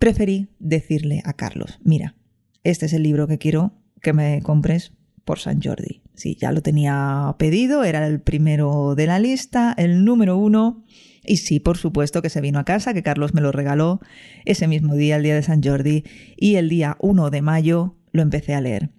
preferí 0.02 0.48
decirle 0.58 1.22
a 1.24 1.34
Carlos, 1.34 1.78
mira, 1.84 2.16
este 2.64 2.86
es 2.86 2.92
el 2.92 3.04
libro 3.04 3.28
que 3.28 3.38
quiero 3.38 3.74
que 4.00 4.12
me 4.12 4.42
compres 4.42 4.92
por 5.24 5.38
San 5.38 5.62
Jordi. 5.62 6.02
Sí, 6.16 6.36
ya 6.40 6.50
lo 6.50 6.60
tenía 6.60 7.36
pedido, 7.38 7.84
era 7.84 8.04
el 8.08 8.20
primero 8.20 8.96
de 8.96 9.06
la 9.06 9.20
lista, 9.20 9.72
el 9.78 10.04
número 10.04 10.36
uno. 10.36 10.84
Y 11.22 11.36
sí, 11.36 11.60
por 11.60 11.78
supuesto 11.78 12.20
que 12.20 12.30
se 12.30 12.40
vino 12.40 12.58
a 12.58 12.64
casa, 12.64 12.94
que 12.94 13.04
Carlos 13.04 13.32
me 13.32 13.40
lo 13.40 13.52
regaló 13.52 14.00
ese 14.44 14.66
mismo 14.66 14.96
día, 14.96 15.14
el 15.14 15.22
día 15.22 15.36
de 15.36 15.44
San 15.44 15.62
Jordi, 15.62 16.02
y 16.36 16.56
el 16.56 16.68
día 16.68 16.96
1 16.98 17.30
de 17.30 17.40
mayo 17.40 17.94
lo 18.10 18.22
empecé 18.22 18.54
a 18.54 18.60
leer. 18.60 18.90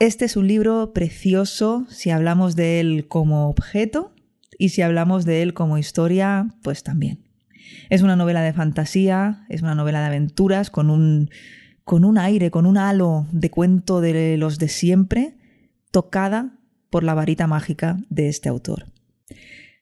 Este 0.00 0.24
es 0.24 0.36
un 0.36 0.48
libro 0.48 0.92
precioso 0.92 1.86
si 1.90 2.10
hablamos 2.10 2.56
de 2.56 2.80
él 2.80 3.06
como 3.06 3.48
objeto 3.48 4.16
y 4.58 4.70
si 4.70 4.82
hablamos 4.82 5.24
de 5.24 5.42
él 5.42 5.54
como 5.54 5.78
historia, 5.78 6.48
pues 6.64 6.82
también. 6.82 7.27
Es 7.90 8.02
una 8.02 8.16
novela 8.16 8.42
de 8.42 8.52
fantasía, 8.52 9.46
es 9.48 9.62
una 9.62 9.74
novela 9.74 10.00
de 10.00 10.06
aventuras 10.06 10.70
con 10.70 10.90
un, 10.90 11.30
con 11.84 12.04
un 12.04 12.18
aire, 12.18 12.50
con 12.50 12.66
un 12.66 12.78
halo 12.78 13.26
de 13.32 13.50
cuento 13.50 14.00
de 14.00 14.36
los 14.36 14.58
de 14.58 14.68
siempre, 14.68 15.36
tocada 15.90 16.58
por 16.90 17.04
la 17.04 17.14
varita 17.14 17.46
mágica 17.46 17.98
de 18.08 18.28
este 18.28 18.48
autor. 18.48 18.86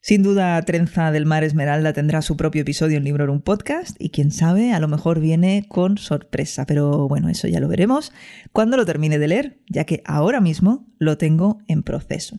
Sin 0.06 0.22
duda, 0.22 0.62
Trenza 0.62 1.10
del 1.10 1.26
Mar 1.26 1.42
Esmeralda 1.42 1.92
tendrá 1.92 2.22
su 2.22 2.36
propio 2.36 2.62
episodio 2.62 2.96
en 2.96 3.02
Libro 3.02 3.24
en 3.24 3.30
un 3.30 3.42
podcast 3.42 3.96
y 3.98 4.10
quién 4.10 4.30
sabe, 4.30 4.72
a 4.72 4.78
lo 4.78 4.86
mejor 4.86 5.18
viene 5.18 5.64
con 5.68 5.98
sorpresa, 5.98 6.64
pero 6.64 7.08
bueno, 7.08 7.28
eso 7.28 7.48
ya 7.48 7.58
lo 7.58 7.66
veremos 7.66 8.12
cuando 8.52 8.76
lo 8.76 8.86
termine 8.86 9.18
de 9.18 9.26
leer, 9.26 9.58
ya 9.68 9.82
que 9.82 10.02
ahora 10.04 10.40
mismo 10.40 10.86
lo 11.00 11.18
tengo 11.18 11.58
en 11.66 11.82
proceso. 11.82 12.36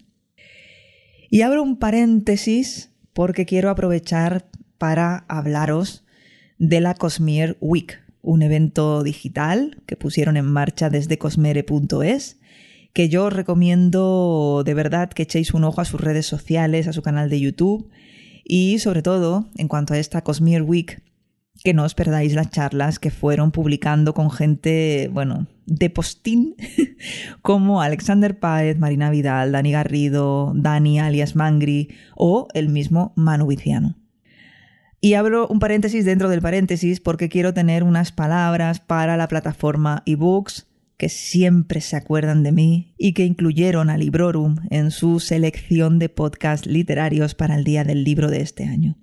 Y 1.29 1.41
abro 1.41 1.61
un 1.61 1.77
paréntesis 1.77 2.91
porque 3.11 3.45
quiero 3.45 3.69
aprovechar 3.69 4.45
para 4.77 5.25
hablaros 5.27 6.03
de 6.57 6.81
la 6.81 6.93
Cosmier 6.93 7.57
Week, 7.61 8.01
un 8.21 8.41
evento 8.41 9.03
digital 9.03 9.81
que 9.85 9.95
pusieron 9.95 10.37
en 10.37 10.45
marcha 10.45 10.89
desde 10.89 11.17
cosmere.es, 11.17 12.39
que 12.93 13.09
yo 13.09 13.25
os 13.25 13.33
recomiendo 13.33 14.63
de 14.65 14.73
verdad 14.73 15.09
que 15.09 15.23
echéis 15.23 15.53
un 15.53 15.63
ojo 15.63 15.81
a 15.81 15.85
sus 15.85 16.01
redes 16.01 16.25
sociales, 16.25 16.87
a 16.87 16.93
su 16.93 17.01
canal 17.01 17.29
de 17.29 17.39
YouTube 17.39 17.89
y 18.43 18.79
sobre 18.79 19.01
todo 19.01 19.49
en 19.55 19.67
cuanto 19.67 19.93
a 19.93 19.99
esta 19.99 20.23
Cosmier 20.23 20.63
Week, 20.63 21.01
que 21.63 21.73
no 21.73 21.83
os 21.83 21.95
perdáis 21.95 22.33
las 22.33 22.49
charlas 22.49 22.99
que 22.99 23.11
fueron 23.11 23.51
publicando 23.51 24.13
con 24.13 24.31
gente, 24.31 25.09
bueno, 25.11 25.47
de 25.65 25.89
postín, 25.89 26.55
como 27.41 27.81
Alexander 27.81 28.39
Páez, 28.39 28.77
Marina 28.77 29.09
Vidal, 29.09 29.51
Dani 29.51 29.71
Garrido, 29.71 30.53
Dani 30.55 30.99
alias 30.99 31.35
Mangri 31.35 31.89
o 32.15 32.47
el 32.53 32.69
mismo 32.69 33.13
Manu 33.15 33.47
Viciano. 33.47 33.95
Y 35.07 35.13
abro 35.13 35.47
un 35.47 35.59
paréntesis 35.59 36.03
dentro 36.03 36.27
del 36.27 36.41
paréntesis 36.41 36.99
porque 36.99 37.29
quiero 37.29 37.53
tener 37.53 37.83
unas 37.83 38.11
palabras 38.11 38.81
para 38.81 39.15
la 39.15 39.29
plataforma 39.29 40.03
eBooks 40.05 40.67
que 40.97 41.07
siempre 41.07 41.79
se 41.79 41.95
acuerdan 41.95 42.43
de 42.43 42.51
mí 42.51 42.93
y 42.97 43.13
que 43.13 43.23
incluyeron 43.23 43.89
a 43.89 43.95
Librorum 43.95 44.57
en 44.69 44.91
su 44.91 45.21
selección 45.21 45.97
de 45.97 46.09
podcasts 46.09 46.67
literarios 46.67 47.35
para 47.35 47.55
el 47.55 47.63
Día 47.63 47.85
del 47.85 48.03
Libro 48.03 48.29
de 48.29 48.41
este 48.41 48.65
año. 48.65 48.97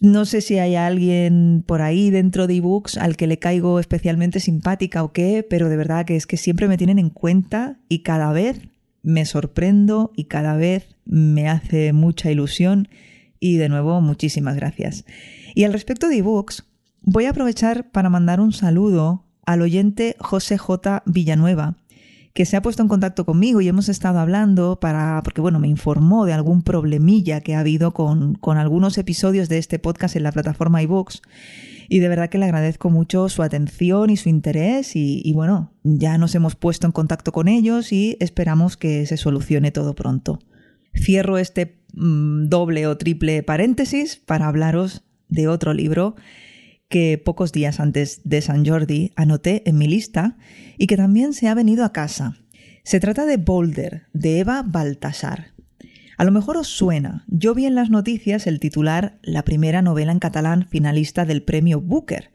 No 0.00 0.24
sé 0.24 0.40
si 0.40 0.58
hay 0.58 0.76
alguien 0.76 1.64
por 1.66 1.82
ahí 1.82 2.10
dentro 2.10 2.46
de 2.46 2.58
ebooks 2.58 2.96
al 2.96 3.16
que 3.16 3.26
le 3.26 3.40
caigo 3.40 3.80
especialmente 3.80 4.38
simpática 4.38 5.02
o 5.02 5.12
qué, 5.12 5.44
pero 5.50 5.68
de 5.68 5.78
verdad 5.78 6.06
que 6.06 6.14
es 6.14 6.28
que 6.28 6.36
siempre 6.36 6.68
me 6.68 6.78
tienen 6.78 7.00
en 7.00 7.10
cuenta 7.10 7.80
y 7.88 8.04
cada 8.04 8.30
vez 8.30 8.60
me 9.02 9.24
sorprendo 9.24 10.12
y 10.14 10.26
cada 10.26 10.54
vez 10.54 10.94
me 11.04 11.48
hace 11.48 11.92
mucha 11.92 12.30
ilusión 12.30 12.86
y 13.42 13.56
de 13.56 13.68
nuevo, 13.68 14.00
muchísimas 14.00 14.54
gracias. 14.54 15.04
Y 15.56 15.64
al 15.64 15.72
respecto 15.72 16.08
de 16.08 16.18
ebooks, 16.18 16.64
voy 17.00 17.24
a 17.24 17.30
aprovechar 17.30 17.90
para 17.90 18.08
mandar 18.08 18.40
un 18.40 18.52
saludo 18.52 19.24
al 19.44 19.62
oyente 19.62 20.14
José 20.20 20.58
J. 20.58 21.02
Villanueva, 21.06 21.76
que 22.34 22.46
se 22.46 22.56
ha 22.56 22.62
puesto 22.62 22.82
en 22.82 22.88
contacto 22.88 23.26
conmigo 23.26 23.60
y 23.60 23.66
hemos 23.66 23.88
estado 23.88 24.20
hablando 24.20 24.78
para, 24.78 25.20
porque 25.24 25.40
bueno, 25.40 25.58
me 25.58 25.66
informó 25.66 26.24
de 26.24 26.34
algún 26.34 26.62
problemilla 26.62 27.40
que 27.40 27.56
ha 27.56 27.60
habido 27.60 27.92
con, 27.92 28.36
con 28.36 28.58
algunos 28.58 28.96
episodios 28.96 29.48
de 29.48 29.58
este 29.58 29.80
podcast 29.80 30.14
en 30.14 30.22
la 30.22 30.30
plataforma 30.30 30.80
iVoox. 30.80 31.20
Y 31.88 31.98
de 31.98 32.08
verdad 32.08 32.30
que 32.30 32.38
le 32.38 32.44
agradezco 32.44 32.90
mucho 32.90 33.28
su 33.28 33.42
atención 33.42 34.08
y 34.10 34.16
su 34.16 34.28
interés 34.28 34.94
y, 34.94 35.20
y 35.24 35.32
bueno, 35.32 35.72
ya 35.82 36.16
nos 36.16 36.36
hemos 36.36 36.54
puesto 36.54 36.86
en 36.86 36.92
contacto 36.92 37.32
con 37.32 37.48
ellos 37.48 37.92
y 37.92 38.16
esperamos 38.20 38.76
que 38.76 39.04
se 39.04 39.16
solucione 39.16 39.72
todo 39.72 39.96
pronto. 39.96 40.38
Cierro 40.94 41.38
este 41.38 41.81
Mm, 41.92 42.48
doble 42.48 42.86
o 42.86 42.96
triple 42.96 43.42
paréntesis 43.42 44.16
para 44.16 44.48
hablaros 44.48 45.02
de 45.28 45.48
otro 45.48 45.74
libro 45.74 46.16
que 46.88 47.16
pocos 47.18 47.52
días 47.52 47.80
antes 47.80 48.20
de 48.24 48.42
San 48.42 48.66
Jordi 48.66 49.12
anoté 49.16 49.62
en 49.68 49.78
mi 49.78 49.88
lista 49.88 50.36
y 50.76 50.86
que 50.86 50.96
también 50.96 51.32
se 51.32 51.48
ha 51.48 51.54
venido 51.54 51.84
a 51.84 51.92
casa. 51.92 52.36
Se 52.82 53.00
trata 53.00 53.24
de 53.24 53.36
Boulder, 53.36 54.06
de 54.12 54.40
Eva 54.40 54.62
Baltasar. 54.66 55.52
A 56.18 56.24
lo 56.24 56.32
mejor 56.32 56.56
os 56.56 56.68
suena. 56.68 57.24
Yo 57.28 57.54
vi 57.54 57.66
en 57.66 57.74
las 57.74 57.90
noticias 57.90 58.46
el 58.46 58.60
titular 58.60 59.18
La 59.22 59.42
primera 59.42 59.82
novela 59.82 60.12
en 60.12 60.18
catalán 60.18 60.66
finalista 60.68 61.24
del 61.24 61.42
premio 61.42 61.80
Booker. 61.80 62.30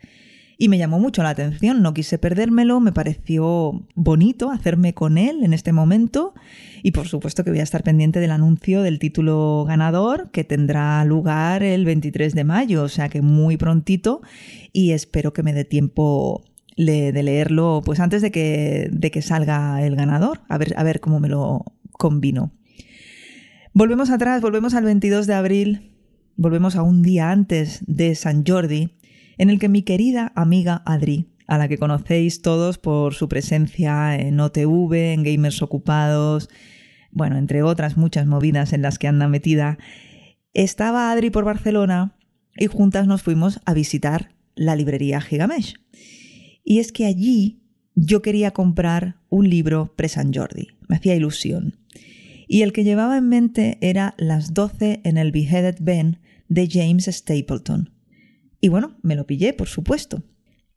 Y 0.60 0.70
me 0.70 0.80
llamó 0.80 1.00
mucho 1.00 1.22
la 1.22 1.30
atención, 1.30 1.84
no 1.84 1.94
quise 1.94 2.18
perdérmelo, 2.18 2.80
me 2.80 2.92
pareció 2.92 3.86
bonito 3.94 4.50
hacerme 4.50 4.96
con 4.96 5.20
él 5.20 5.44
en 5.44 5.54
este 5.54 5.72
momento 5.72 6.34
y 6.82 6.92
por 6.92 7.08
supuesto 7.08 7.44
que 7.44 7.52
voy 7.52 7.60
a 7.60 7.64
estar 7.64 7.84
pendiente 7.84 8.20
del 8.20 8.32
anuncio 8.32 8.82
del 8.82 8.98
título 8.98 9.66
ganador 9.68 10.32
que 10.32 10.44
tendrá 10.44 11.06
lugar 11.06 11.62
el 11.62 11.86
23 11.86 12.34
de 12.34 12.44
mayo, 12.44 12.84
o 12.84 12.90
sea 12.90 13.08
que 13.08 13.22
muy 13.22 13.58
prontito 13.58 14.22
y 14.74 14.92
espero 14.92 15.32
que 15.32 15.44
me 15.44 15.54
dé 15.54 15.64
tiempo 15.64 16.44
de 16.76 17.12
leerlo 17.24 17.82
pues 17.86 18.00
antes 18.00 18.24
de 18.24 18.32
que, 18.32 18.90
de 18.92 19.12
que 19.12 19.22
salga 19.22 19.86
el 19.86 19.96
ganador, 19.96 20.42
a 20.50 20.58
ver, 20.58 20.74
a 20.76 20.84
ver 20.84 21.02
cómo 21.02 21.20
me 21.20 21.30
lo 21.30 21.66
combino. 21.92 22.52
Volvemos 23.74 24.10
atrás, 24.10 24.42
volvemos 24.42 24.74
al 24.74 24.86
22 24.86 25.28
de 25.28 25.34
abril, 25.36 25.92
volvemos 26.36 26.76
a 26.76 26.82
un 26.82 27.04
día 27.04 27.30
antes 27.30 27.82
de 27.86 28.16
San 28.16 28.44
Jordi 28.44 28.97
en 29.38 29.50
el 29.50 29.60
que 29.60 29.70
mi 29.70 29.84
querida 29.84 30.32
amiga 30.36 30.82
Adri, 30.86 31.28
a 31.48 31.58
la 31.58 31.68
que 31.68 31.78
conocéis 31.78 32.42
todos 32.42 32.78
por 32.78 33.14
su 33.14 33.30
presencia 33.30 34.16
en 34.16 34.40
OTV, 34.40 35.14
en 35.14 35.24
Gamers 35.24 35.62
Ocupados, 35.62 36.50
bueno, 37.12 37.38
entre 37.38 37.64
otras 37.64 37.98
muchas 37.98 38.28
movidas 38.28 38.74
en 38.74 38.82
las 38.82 39.00
que 39.00 39.08
anda 39.08 39.28
metida, 39.28 39.78
estaba 40.54 41.12
Adri 41.12 41.30
por 41.30 41.46
Barcelona 41.46 42.18
y 42.58 42.68
juntas 42.68 43.08
nos 43.08 43.22
fuimos 43.22 43.60
a 43.66 43.74
visitar 43.74 44.32
la 44.56 44.76
librería 44.76 45.22
Gigamesh. 45.22 45.76
Y 46.64 46.80
es 46.80 46.92
que 46.92 47.06
allí 47.06 47.62
yo 47.96 48.22
quería 48.22 48.52
comprar 48.52 49.18
un 49.30 49.50
libro 49.50 49.94
pre-San 49.96 50.34
Jordi, 50.34 50.68
me 50.88 50.98
hacía 50.98 51.16
ilusión. 51.16 51.78
Y 52.48 52.62
el 52.62 52.72
que 52.72 52.84
llevaba 52.84 53.18
en 53.18 53.30
mente 53.30 53.78
era 53.82 54.16
Las 54.18 54.54
12 54.54 55.02
en 55.04 55.18
el 55.18 55.32
Beheaded 55.32 55.78
Ben 55.80 56.20
de 56.48 56.68
James 56.70 57.06
Stapleton, 57.06 57.92
y 58.60 58.70
bueno, 58.70 58.98
me 59.02 59.16
lo 59.16 59.26
pillé, 59.26 59.54
por 59.54 59.68
supuesto. 59.68 60.24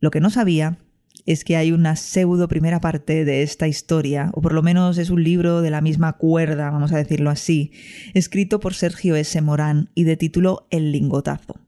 Lo 0.01 0.11
que 0.11 0.21
no 0.21 0.31
sabía 0.31 0.79
es 1.27 1.45
que 1.45 1.57
hay 1.57 1.73
una 1.73 1.97
pseudo 1.97 2.49
primera 2.49 2.81
parte 2.81 3.25
de 3.25 3.43
esta 3.43 3.69
historia, 3.69 4.31
o 4.35 4.41
por 4.41 4.53
lo 4.53 4.63
menos 4.63 4.99
es 4.99 5.11
un 5.11 5.23
libro 5.23 5.61
de 5.61 5.71
la 5.71 5.81
misma 5.81 6.15
cuerda, 6.15 6.71
vamos 6.71 6.93
a 6.93 6.97
decirlo 6.97 7.31
así, 7.31 7.73
escrito 8.15 8.61
por 8.61 8.75
Sergio 8.75 9.17
S. 9.17 9.41
Morán 9.41 9.91
y 9.95 10.05
de 10.05 10.17
título 10.17 10.67
El 10.71 10.93
lingotazo. 10.93 11.61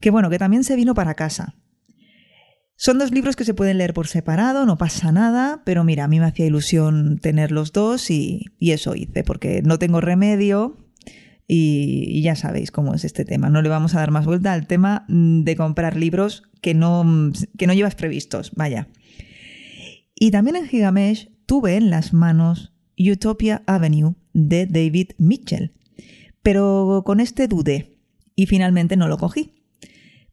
Que 0.00 0.10
bueno, 0.10 0.30
que 0.30 0.38
también 0.38 0.64
se 0.64 0.76
vino 0.76 0.94
para 0.94 1.14
casa. 1.14 1.56
Son 2.76 2.98
dos 2.98 3.12
libros 3.12 3.36
que 3.36 3.44
se 3.44 3.54
pueden 3.54 3.78
leer 3.78 3.94
por 3.94 4.08
separado, 4.08 4.66
no 4.66 4.76
pasa 4.76 5.12
nada, 5.12 5.62
pero 5.64 5.84
mira, 5.84 6.04
a 6.04 6.08
mí 6.08 6.18
me 6.18 6.26
hacía 6.26 6.46
ilusión 6.46 7.18
tener 7.18 7.52
los 7.52 7.72
dos 7.72 8.10
y, 8.10 8.46
y 8.58 8.72
eso 8.72 8.96
hice, 8.96 9.22
porque 9.22 9.62
no 9.62 9.78
tengo 9.78 10.00
remedio, 10.00 10.83
y, 11.46 12.22
ya 12.22 12.36
sabéis 12.36 12.70
cómo 12.70 12.94
es 12.94 13.04
este 13.04 13.24
tema. 13.24 13.50
No 13.50 13.62
le 13.62 13.68
vamos 13.68 13.94
a 13.94 13.98
dar 13.98 14.10
más 14.10 14.24
vuelta 14.24 14.52
al 14.52 14.66
tema 14.66 15.04
mm, 15.08 15.42
de 15.42 15.56
comprar 15.56 15.96
libros 15.96 16.44
que 16.60 16.74
no, 16.74 17.04
mm, 17.04 17.32
que 17.58 17.66
no 17.66 17.74
llevas 17.74 17.94
previstos. 17.94 18.52
Vaya. 18.54 18.88
Y 20.14 20.30
también 20.30 20.56
en 20.56 20.68
Gigamesh 20.68 21.30
tuve 21.46 21.76
en 21.76 21.90
las 21.90 22.12
manos 22.12 22.72
Utopia 22.98 23.62
Avenue 23.66 24.14
de 24.32 24.66
David 24.66 25.10
Mitchell. 25.18 25.72
Pero 26.42 27.02
con 27.04 27.20
este 27.20 27.48
dudé 27.48 27.98
y 28.34 28.46
finalmente 28.46 28.96
no 28.96 29.08
lo 29.08 29.18
cogí. 29.18 29.52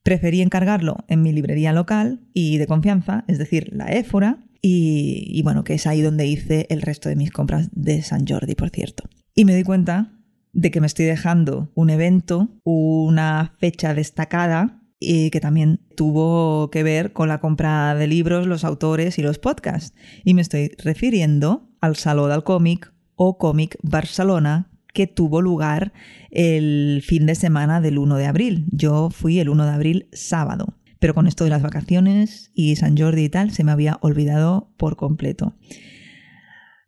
Preferí 0.04 0.42
encargarlo 0.42 1.04
en 1.08 1.22
mi 1.22 1.32
librería 1.32 1.74
local 1.74 2.22
y 2.34 2.58
de 2.58 2.68
confianza, 2.68 3.24
es 3.28 3.38
decir, 3.38 3.70
la 3.72 3.88
Éfora, 3.88 4.44
y, 4.64 5.26
y, 5.28 5.42
bueno, 5.42 5.64
que 5.64 5.74
es 5.74 5.88
ahí 5.88 6.02
donde 6.02 6.28
hice 6.28 6.68
el 6.70 6.84
resto 6.84 7.10
de 7.10 7.16
mis 7.16 7.32
compras 7.32 7.70
de 7.72 8.04
San 8.04 8.28
Jordi, 8.28 8.54
por 8.54 8.70
cierto. 8.70 9.10
Y 9.34 9.46
me 9.46 9.56
di 9.56 9.64
cuenta 9.64 10.21
de 10.54 10.72
que 10.72 10.82
me 10.82 10.88
estoy 10.88 11.06
dejando 11.06 11.72
un 11.76 11.90
evento, 11.90 12.50
una 12.64 13.54
fecha 13.60 13.94
destacada 13.94 14.82
y 15.00 15.32
que 15.32 15.40
también 15.40 15.82
tuvo 15.96 16.70
que 16.70 16.84
ver 16.84 17.12
con 17.14 17.28
la 17.28 17.40
compra 17.40 17.96
de 17.96 18.08
libros, 18.08 18.46
los 18.46 18.64
autores 18.64 19.18
y 19.18 19.24
los 19.24 19.40
podcasts. 19.40 19.96
Y 20.24 20.34
me 20.34 20.42
estoy 20.42 20.72
refiriendo 20.78 21.70
al 21.82 21.96
Saló 21.96 22.28
del 22.28 22.44
Cómic 22.44 22.94
o 23.16 23.38
Cómic 23.38 23.78
Barcelona 23.82 24.70
que 24.94 25.08
tuvo 25.08 25.42
lugar 25.42 25.94
el 26.30 27.02
fin 27.06 27.26
de 27.26 27.36
semana 27.36 27.82
del 27.82 27.98
1 27.98 28.18
de 28.18 28.28
abril. 28.28 28.66
Yo 28.72 29.10
fui 29.10 29.40
el 29.40 29.50
1 29.50 29.66
de 29.66 29.72
abril 29.72 30.08
sábado, 30.12 30.78
pero 31.00 31.16
con 31.16 31.28
esto 31.28 31.46
de 31.46 31.50
las 31.50 31.62
vacaciones 31.62 32.52
y 32.54 32.76
San 32.76 32.98
Jordi 32.98 33.24
y 33.24 33.30
tal 33.30 33.52
se 33.52 33.64
me 33.64 33.72
había 33.72 33.98
olvidado 34.02 34.72
por 34.78 34.98
completo. 34.98 35.56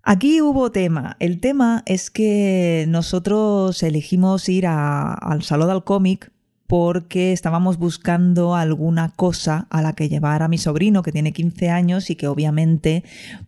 Aquí 0.06 0.42
hubo 0.42 0.70
tema. 0.70 1.16
El 1.20 1.40
tema 1.40 1.82
es 1.86 2.12
que 2.12 2.84
nosotros 2.90 3.82
elegimos 3.84 4.50
ir 4.50 4.68
al 4.68 5.44
Salón 5.44 5.70
del 5.70 5.86
Cómic 5.86 6.30
porque 6.68 7.32
estábamos 7.32 7.78
buscando 7.78 8.54
alguna 8.54 9.14
cosa 9.16 9.66
a 9.70 9.82
la 9.82 9.94
que 9.94 10.10
llevar 10.10 10.44
a 10.44 10.50
mi 10.50 10.58
sobrino 10.58 11.04
que 11.04 11.14
tiene 11.14 11.32
15 11.32 11.70
años 11.70 12.10
y 12.10 12.18
que 12.18 12.28
obviamente 12.28 13.06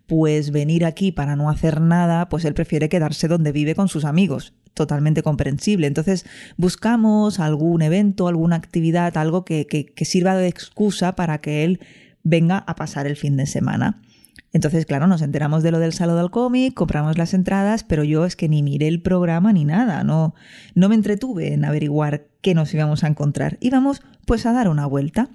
pues 0.08 0.52
venir 0.52 0.86
aquí 0.86 1.12
para 1.12 1.36
no 1.36 1.50
hacer 1.50 1.82
nada, 1.82 2.30
pues 2.30 2.46
él 2.46 2.54
prefiere 2.54 2.88
quedarse 2.88 3.28
donde 3.28 3.52
vive 3.52 3.76
con 3.76 3.90
sus 3.90 4.06
amigos. 4.06 4.54
Totalmente 4.74 5.24
comprensible. 5.24 5.88
Entonces 5.88 6.26
buscamos 6.56 7.42
algún 7.42 7.82
evento, 7.82 8.30
alguna 8.30 8.56
actividad, 8.56 9.18
algo 9.18 9.44
que, 9.44 9.68
que 9.68 10.06
sirva 10.06 10.36
de 10.36 10.48
excusa 10.48 11.18
para 11.18 11.40
que 11.40 11.66
él 11.66 11.82
venga 12.24 12.60
a 12.60 12.78
pasar 12.78 13.08
el 13.08 13.18
fin 13.18 13.36
de 13.36 13.46
semana. 13.46 14.02
Entonces, 14.56 14.86
claro, 14.86 15.06
nos 15.06 15.22
enteramos 15.22 15.64
de 15.64 15.72
lo 15.72 15.80
del 15.80 15.92
Salón 15.92 16.16
del 16.16 16.32
Cómic, 16.32 16.74
compramos 16.74 17.18
las 17.18 17.34
entradas, 17.34 17.84
pero 17.84 18.06
yo 18.06 18.24
es 18.24 18.38
que 18.38 18.48
ni 18.48 18.64
miré 18.64 18.88
el 18.88 19.02
programa 19.02 19.52
ni 19.52 19.66
nada, 19.66 20.06
no, 20.06 20.34
no 20.76 20.88
me 20.88 20.96
entretuve 20.96 21.52
en 21.52 21.66
averiguar 21.66 22.28
qué 22.40 22.54
nos 22.54 22.74
íbamos 22.74 23.04
a 23.04 23.08
encontrar. 23.08 23.58
Íbamos 23.60 24.02
pues 24.26 24.46
a 24.46 24.54
dar 24.54 24.70
una 24.70 24.86
vuelta. 24.86 25.28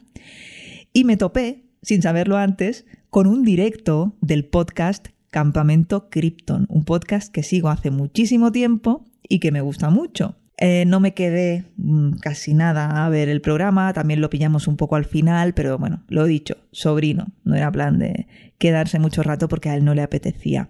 Y 0.95 1.05
me 1.05 1.19
topé, 1.19 1.67
sin 1.83 2.01
saberlo 2.01 2.39
antes, 2.39 2.87
con 3.11 3.27
un 3.27 3.43
directo 3.43 4.17
del 4.23 4.47
podcast 4.47 5.09
Campamento 5.31 6.09
Krypton, 6.09 6.65
un 6.71 6.87
podcast 6.87 7.31
que 7.31 7.43
sigo 7.43 7.69
hace 7.69 7.91
muchísimo 7.91 8.53
tiempo 8.53 9.05
y 9.29 9.39
que 9.39 9.53
me 9.53 9.61
gusta 9.61 9.91
mucho. 9.91 10.40
Eh, 10.63 10.85
no 10.87 11.01
me 11.01 11.15
quedé 11.15 11.65
mm, 11.79 12.19
casi 12.19 12.53
nada 12.53 13.07
a 13.07 13.09
ver 13.09 13.31
el 13.31 13.41
programa, 13.41 13.95
también 13.95 14.21
lo 14.21 14.29
pillamos 14.29 14.69
un 14.69 14.77
poco 14.77 14.95
al 14.95 15.07
final, 15.07 15.55
pero 15.55 15.79
bueno, 15.79 16.05
lo 16.09 16.27
he 16.27 16.29
dicho, 16.29 16.59
sobrino, 16.71 17.29
no 17.45 17.57
era 17.57 17.73
plan 17.73 17.99
de 17.99 18.27
quedarse 18.59 18.99
mucho 18.99 19.23
rato 19.23 19.49
porque 19.49 19.71
a 19.71 19.75
él 19.75 19.87
no 19.87 19.95
le 19.95 20.03
apetecía. 20.03 20.69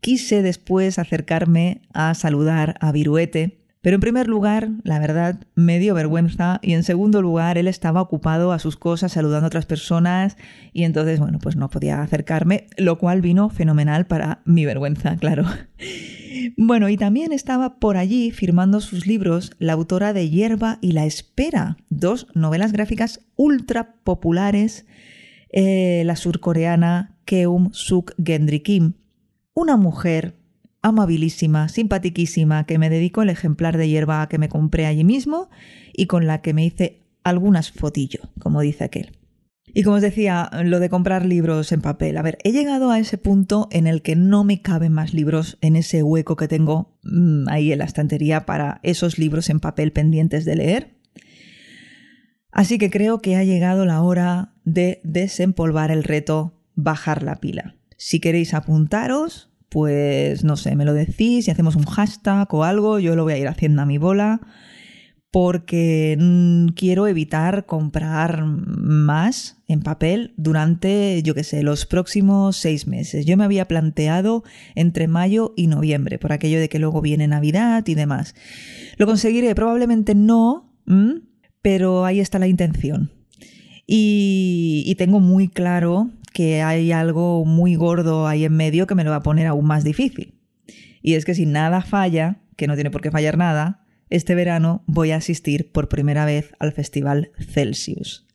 Quise 0.00 0.42
después 0.42 1.00
acercarme 1.00 1.82
a 1.92 2.14
saludar 2.14 2.76
a 2.80 2.92
Viruete, 2.92 3.65
pero 3.86 3.94
en 3.94 4.00
primer 4.00 4.26
lugar, 4.26 4.70
la 4.82 4.98
verdad, 4.98 5.38
me 5.54 5.78
dio 5.78 5.94
vergüenza. 5.94 6.58
Y 6.60 6.72
en 6.72 6.82
segundo 6.82 7.22
lugar, 7.22 7.56
él 7.56 7.68
estaba 7.68 8.00
ocupado 8.00 8.50
a 8.50 8.58
sus 8.58 8.76
cosas 8.76 9.12
saludando 9.12 9.44
a 9.44 9.46
otras 9.46 9.64
personas. 9.64 10.36
Y 10.72 10.82
entonces, 10.82 11.20
bueno, 11.20 11.38
pues 11.38 11.54
no 11.54 11.70
podía 11.70 12.02
acercarme, 12.02 12.66
lo 12.78 12.98
cual 12.98 13.20
vino 13.20 13.48
fenomenal 13.48 14.08
para 14.08 14.40
mi 14.44 14.66
vergüenza, 14.66 15.14
claro. 15.20 15.44
Bueno, 16.56 16.88
y 16.88 16.96
también 16.96 17.30
estaba 17.30 17.78
por 17.78 17.96
allí 17.96 18.32
firmando 18.32 18.80
sus 18.80 19.06
libros 19.06 19.52
la 19.60 19.74
autora 19.74 20.12
de 20.12 20.30
Hierba 20.30 20.78
y 20.80 20.90
la 20.90 21.06
Espera, 21.06 21.76
dos 21.88 22.26
novelas 22.34 22.72
gráficas 22.72 23.20
ultra 23.36 23.94
populares, 24.02 24.84
eh, 25.52 26.02
la 26.04 26.16
surcoreana 26.16 27.14
Keum 27.24 27.70
Suk 27.70 28.14
Gendry 28.20 28.64
Kim, 28.64 28.94
una 29.54 29.76
mujer 29.76 30.34
amabilísima, 30.86 31.68
simpatiquísima, 31.68 32.64
que 32.64 32.78
me 32.78 32.90
dedicó 32.90 33.22
el 33.22 33.30
ejemplar 33.30 33.76
de 33.76 33.88
hierba 33.88 34.28
que 34.28 34.38
me 34.38 34.48
compré 34.48 34.86
allí 34.86 35.02
mismo 35.02 35.50
y 35.92 36.06
con 36.06 36.28
la 36.28 36.42
que 36.42 36.54
me 36.54 36.64
hice 36.64 37.02
algunas 37.24 37.72
fotillo, 37.72 38.20
como 38.38 38.60
dice 38.60 38.84
aquel. 38.84 39.10
Y 39.74 39.82
como 39.82 39.96
os 39.96 40.02
decía, 40.02 40.48
lo 40.64 40.78
de 40.78 40.88
comprar 40.88 41.26
libros 41.26 41.72
en 41.72 41.80
papel. 41.80 42.16
A 42.16 42.22
ver, 42.22 42.38
he 42.44 42.52
llegado 42.52 42.92
a 42.92 43.00
ese 43.00 43.18
punto 43.18 43.66
en 43.72 43.88
el 43.88 44.00
que 44.00 44.14
no 44.14 44.44
me 44.44 44.62
caben 44.62 44.92
más 44.92 45.12
libros 45.12 45.58
en 45.60 45.74
ese 45.74 46.04
hueco 46.04 46.36
que 46.36 46.46
tengo 46.46 46.96
mm, 47.02 47.48
ahí 47.48 47.72
en 47.72 47.80
la 47.80 47.84
estantería 47.84 48.46
para 48.46 48.78
esos 48.84 49.18
libros 49.18 49.50
en 49.50 49.58
papel 49.58 49.90
pendientes 49.90 50.44
de 50.44 50.54
leer. 50.54 50.96
Así 52.52 52.78
que 52.78 52.90
creo 52.90 53.18
que 53.18 53.34
ha 53.34 53.42
llegado 53.42 53.84
la 53.86 54.00
hora 54.02 54.54
de 54.64 55.00
desempolvar 55.02 55.90
el 55.90 56.04
reto, 56.04 56.62
bajar 56.76 57.24
la 57.24 57.36
pila. 57.36 57.74
Si 57.96 58.20
queréis 58.20 58.54
apuntaros, 58.54 59.50
pues 59.68 60.44
no 60.44 60.56
sé, 60.56 60.76
me 60.76 60.84
lo 60.84 60.94
decís 60.94 61.48
y 61.48 61.50
hacemos 61.50 61.76
un 61.76 61.84
hashtag 61.84 62.52
o 62.54 62.64
algo, 62.64 62.98
yo 62.98 63.16
lo 63.16 63.24
voy 63.24 63.34
a 63.34 63.38
ir 63.38 63.48
haciendo 63.48 63.82
a 63.82 63.86
mi 63.86 63.98
bola 63.98 64.40
porque 65.36 66.16
mm, 66.18 66.68
quiero 66.68 67.06
evitar 67.06 67.66
comprar 67.66 68.44
más 68.46 69.58
en 69.68 69.82
papel 69.82 70.32
durante, 70.38 71.22
yo 71.22 71.34
qué 71.34 71.44
sé, 71.44 71.62
los 71.62 71.84
próximos 71.84 72.56
seis 72.56 72.86
meses. 72.86 73.26
Yo 73.26 73.36
me 73.36 73.44
había 73.44 73.68
planteado 73.68 74.44
entre 74.74 75.08
mayo 75.08 75.52
y 75.54 75.66
noviembre, 75.66 76.18
por 76.18 76.32
aquello 76.32 76.58
de 76.58 76.70
que 76.70 76.78
luego 76.78 77.02
viene 77.02 77.28
Navidad 77.28 77.86
y 77.86 77.94
demás. 77.94 78.34
¿Lo 78.96 79.04
conseguiré? 79.04 79.54
Probablemente 79.54 80.14
no, 80.14 80.72
pero 81.60 82.06
ahí 82.06 82.20
está 82.20 82.38
la 82.38 82.48
intención. 82.48 83.10
Y, 83.86 84.84
y 84.86 84.94
tengo 84.94 85.20
muy 85.20 85.48
claro 85.48 86.10
que 86.36 86.60
hay 86.60 86.92
algo 86.92 87.46
muy 87.46 87.76
gordo 87.76 88.26
ahí 88.26 88.44
en 88.44 88.52
medio 88.52 88.86
que 88.86 88.94
me 88.94 89.04
lo 89.04 89.10
va 89.10 89.16
a 89.16 89.22
poner 89.22 89.46
aún 89.46 89.64
más 89.64 89.84
difícil. 89.84 90.34
Y 91.00 91.14
es 91.14 91.24
que 91.24 91.34
si 91.34 91.46
nada 91.46 91.80
falla, 91.80 92.42
que 92.56 92.66
no 92.66 92.74
tiene 92.74 92.90
por 92.90 93.00
qué 93.00 93.10
fallar 93.10 93.38
nada, 93.38 93.86
este 94.10 94.34
verano 94.34 94.84
voy 94.86 95.12
a 95.12 95.16
asistir 95.16 95.72
por 95.72 95.88
primera 95.88 96.26
vez 96.26 96.52
al 96.58 96.72
festival 96.72 97.30
Celsius. 97.38 98.26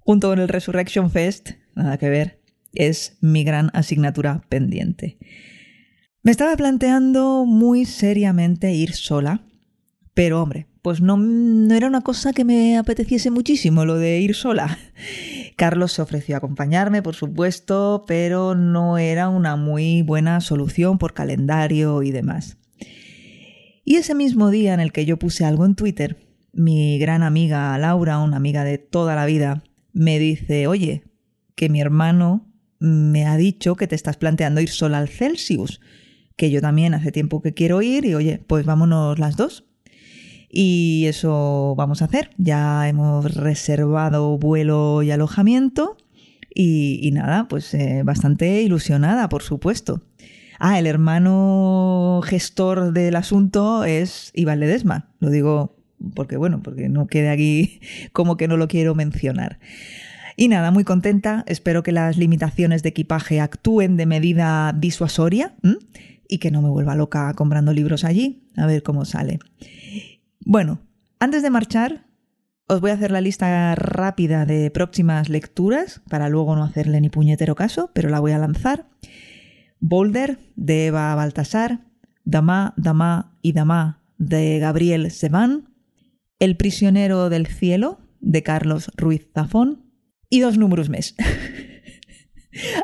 Junto 0.00 0.28
con 0.28 0.40
el 0.40 0.48
Resurrection 0.48 1.08
Fest, 1.08 1.50
nada 1.76 1.98
que 1.98 2.08
ver, 2.08 2.40
es 2.72 3.16
mi 3.20 3.44
gran 3.44 3.70
asignatura 3.74 4.42
pendiente. 4.48 5.16
Me 6.24 6.32
estaba 6.32 6.56
planteando 6.56 7.44
muy 7.46 7.84
seriamente 7.84 8.72
ir 8.72 8.92
sola, 8.92 9.46
pero 10.14 10.42
hombre, 10.42 10.66
pues 10.82 11.00
no, 11.00 11.16
no, 11.16 11.76
era 11.76 11.86
una 11.86 12.00
cosa 12.00 12.32
que 12.32 12.44
me 12.44 12.76
apeteciese 12.76 13.30
muchísimo 13.30 13.84
lo 13.84 13.98
de 13.98 14.18
ir 14.18 14.34
sola. 14.34 14.76
Carlos 15.56 15.92
se 15.92 16.02
ofreció 16.02 16.34
a 16.34 16.38
acompañarme, 16.38 17.02
por 17.02 17.14
supuesto, 17.14 18.04
pero 18.06 18.54
no 18.54 18.98
era 18.98 19.28
una 19.28 19.56
muy 19.56 20.02
buena 20.02 20.40
solución 20.40 20.98
por 20.98 21.14
calendario 21.14 22.02
y 22.02 22.10
demás. 22.10 22.58
Y 23.84 23.96
ese 23.96 24.14
mismo 24.14 24.50
día 24.50 24.74
en 24.74 24.80
el 24.80 24.92
que 24.92 25.04
yo 25.04 25.18
puse 25.18 25.44
algo 25.44 25.64
en 25.64 25.74
Twitter, 25.74 26.16
mi 26.52 26.98
gran 26.98 27.22
amiga 27.22 27.76
Laura, 27.78 28.18
una 28.18 28.36
amiga 28.36 28.64
de 28.64 28.78
toda 28.78 29.14
la 29.14 29.26
vida, 29.26 29.62
me 29.92 30.18
dice, 30.18 30.66
oye, 30.66 31.04
que 31.54 31.68
mi 31.68 31.80
hermano 31.80 32.50
me 32.78 33.26
ha 33.26 33.36
dicho 33.36 33.76
que 33.76 33.86
te 33.86 33.94
estás 33.94 34.16
planteando 34.16 34.60
ir 34.60 34.70
sola 34.70 34.98
al 34.98 35.08
Celsius, 35.08 35.80
que 36.36 36.50
yo 36.50 36.60
también 36.60 36.94
hace 36.94 37.12
tiempo 37.12 37.42
que 37.42 37.54
quiero 37.54 37.82
ir 37.82 38.04
y 38.04 38.14
oye, 38.14 38.42
pues 38.46 38.64
vámonos 38.66 39.18
las 39.18 39.36
dos. 39.36 39.66
Y 40.56 41.06
eso 41.06 41.74
vamos 41.76 42.00
a 42.00 42.04
hacer. 42.04 42.30
Ya 42.38 42.88
hemos 42.88 43.34
reservado 43.34 44.38
vuelo 44.38 45.02
y 45.02 45.10
alojamiento 45.10 45.96
y, 46.54 47.10
nada, 47.12 47.48
pues 47.48 47.74
eh, 47.74 48.02
bastante 48.04 48.62
ilusionada, 48.62 49.28
por 49.28 49.42
supuesto. 49.42 50.02
Ah, 50.60 50.78
el 50.78 50.86
hermano 50.86 52.20
gestor 52.22 52.92
del 52.92 53.16
asunto 53.16 53.84
es 53.84 54.30
Iván 54.32 54.60
Ledesma. 54.60 55.08
Lo 55.18 55.30
digo 55.30 55.76
porque, 56.14 56.36
bueno, 56.36 56.62
porque 56.62 56.88
no 56.88 57.08
quede 57.08 57.30
aquí 57.30 57.80
como 58.12 58.36
que 58.36 58.46
no 58.46 58.56
lo 58.56 58.68
quiero 58.68 58.94
mencionar. 58.94 59.58
Y 60.36 60.46
nada, 60.46 60.70
muy 60.70 60.84
contenta. 60.84 61.42
Espero 61.48 61.82
que 61.82 61.90
las 61.90 62.16
limitaciones 62.16 62.84
de 62.84 62.90
equipaje 62.90 63.40
actúen 63.40 63.96
de 63.96 64.06
medida 64.06 64.72
disuasoria 64.72 65.56
y 66.28 66.38
que 66.38 66.52
no 66.52 66.62
me 66.62 66.68
vuelva 66.68 66.94
loca 66.94 67.34
comprando 67.34 67.72
libros 67.72 68.04
allí. 68.04 68.44
A 68.56 68.66
ver 68.66 68.84
cómo 68.84 69.04
sale. 69.04 69.40
Bueno, 70.44 70.82
antes 71.20 71.42
de 71.42 71.48
marchar, 71.48 72.06
os 72.66 72.80
voy 72.80 72.90
a 72.90 72.94
hacer 72.94 73.10
la 73.10 73.22
lista 73.22 73.74
rápida 73.74 74.44
de 74.44 74.70
próximas 74.70 75.30
lecturas 75.30 76.02
para 76.10 76.28
luego 76.28 76.54
no 76.54 76.64
hacerle 76.64 77.00
ni 77.00 77.08
puñetero 77.08 77.54
caso, 77.54 77.90
pero 77.94 78.10
la 78.10 78.20
voy 78.20 78.32
a 78.32 78.38
lanzar. 78.38 78.90
Boulder 79.80 80.38
de 80.54 80.86
Eva 80.86 81.14
Baltasar, 81.14 81.80
Damá, 82.24 82.74
Damá 82.76 83.38
y 83.40 83.52
Damá 83.52 84.02
de 84.18 84.58
Gabriel 84.58 85.10
Sebán, 85.10 85.70
El 86.38 86.56
prisionero 86.56 87.30
del 87.30 87.46
cielo 87.46 88.00
de 88.20 88.42
Carlos 88.42 88.90
Ruiz 88.96 89.28
Zafón 89.32 89.90
y 90.28 90.40
dos 90.40 90.58
números 90.58 90.90
mes. 90.90 91.14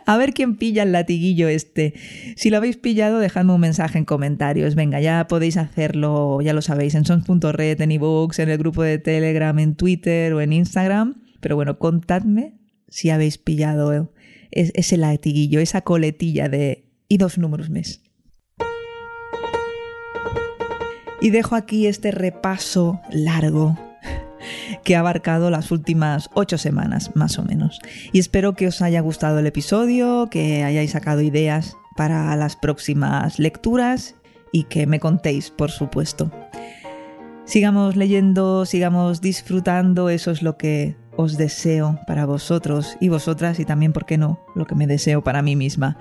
A 0.06 0.16
ver 0.16 0.32
quién 0.32 0.56
pilla 0.56 0.82
el 0.82 0.92
latiguillo 0.92 1.48
este. 1.48 1.94
Si 2.36 2.50
lo 2.50 2.56
habéis 2.56 2.76
pillado, 2.76 3.18
dejadme 3.18 3.52
un 3.52 3.60
mensaje 3.60 3.98
en 3.98 4.04
comentarios. 4.04 4.74
Venga, 4.74 5.00
ya 5.00 5.26
podéis 5.28 5.56
hacerlo, 5.56 6.40
ya 6.40 6.52
lo 6.52 6.62
sabéis, 6.62 6.94
en 6.94 7.04
sons.red, 7.04 7.80
en 7.80 7.90
ebooks, 7.92 8.38
en 8.38 8.48
el 8.48 8.58
grupo 8.58 8.82
de 8.82 8.98
Telegram, 8.98 9.58
en 9.58 9.74
Twitter 9.74 10.32
o 10.32 10.40
en 10.40 10.52
Instagram. 10.52 11.22
Pero 11.40 11.56
bueno, 11.56 11.78
contadme 11.78 12.54
si 12.88 13.10
habéis 13.10 13.38
pillado 13.38 14.12
ese 14.50 14.96
latiguillo, 14.96 15.60
esa 15.60 15.82
coletilla 15.82 16.48
de 16.48 16.86
y 17.08 17.18
dos 17.18 17.38
números 17.38 17.70
mes. 17.70 18.02
Y 21.20 21.30
dejo 21.30 21.54
aquí 21.54 21.86
este 21.86 22.12
repaso 22.12 23.00
largo 23.10 23.89
que 24.84 24.96
ha 24.96 25.00
abarcado 25.00 25.50
las 25.50 25.70
últimas 25.70 26.30
ocho 26.34 26.58
semanas, 26.58 27.12
más 27.14 27.38
o 27.38 27.42
menos. 27.42 27.80
Y 28.12 28.18
espero 28.18 28.54
que 28.54 28.68
os 28.68 28.82
haya 28.82 29.00
gustado 29.00 29.38
el 29.38 29.46
episodio, 29.46 30.28
que 30.30 30.64
hayáis 30.64 30.92
sacado 30.92 31.20
ideas 31.20 31.76
para 31.96 32.34
las 32.36 32.56
próximas 32.56 33.38
lecturas 33.38 34.16
y 34.52 34.64
que 34.64 34.86
me 34.86 35.00
contéis, 35.00 35.50
por 35.50 35.70
supuesto. 35.70 36.30
Sigamos 37.44 37.96
leyendo, 37.96 38.64
sigamos 38.64 39.20
disfrutando, 39.20 40.08
eso 40.08 40.30
es 40.30 40.42
lo 40.42 40.56
que 40.56 40.96
os 41.16 41.36
deseo 41.36 41.98
para 42.06 42.24
vosotros 42.24 42.96
y 43.00 43.08
vosotras 43.08 43.58
y 43.58 43.64
también, 43.64 43.92
¿por 43.92 44.06
qué 44.06 44.18
no?, 44.18 44.40
lo 44.54 44.66
que 44.66 44.74
me 44.74 44.86
deseo 44.86 45.22
para 45.22 45.42
mí 45.42 45.56
misma. 45.56 45.98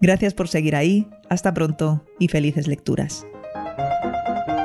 Gracias 0.00 0.34
por 0.34 0.48
seguir 0.48 0.76
ahí, 0.76 1.08
hasta 1.28 1.54
pronto 1.54 2.04
y 2.18 2.28
felices 2.28 2.66
lecturas. 2.66 3.26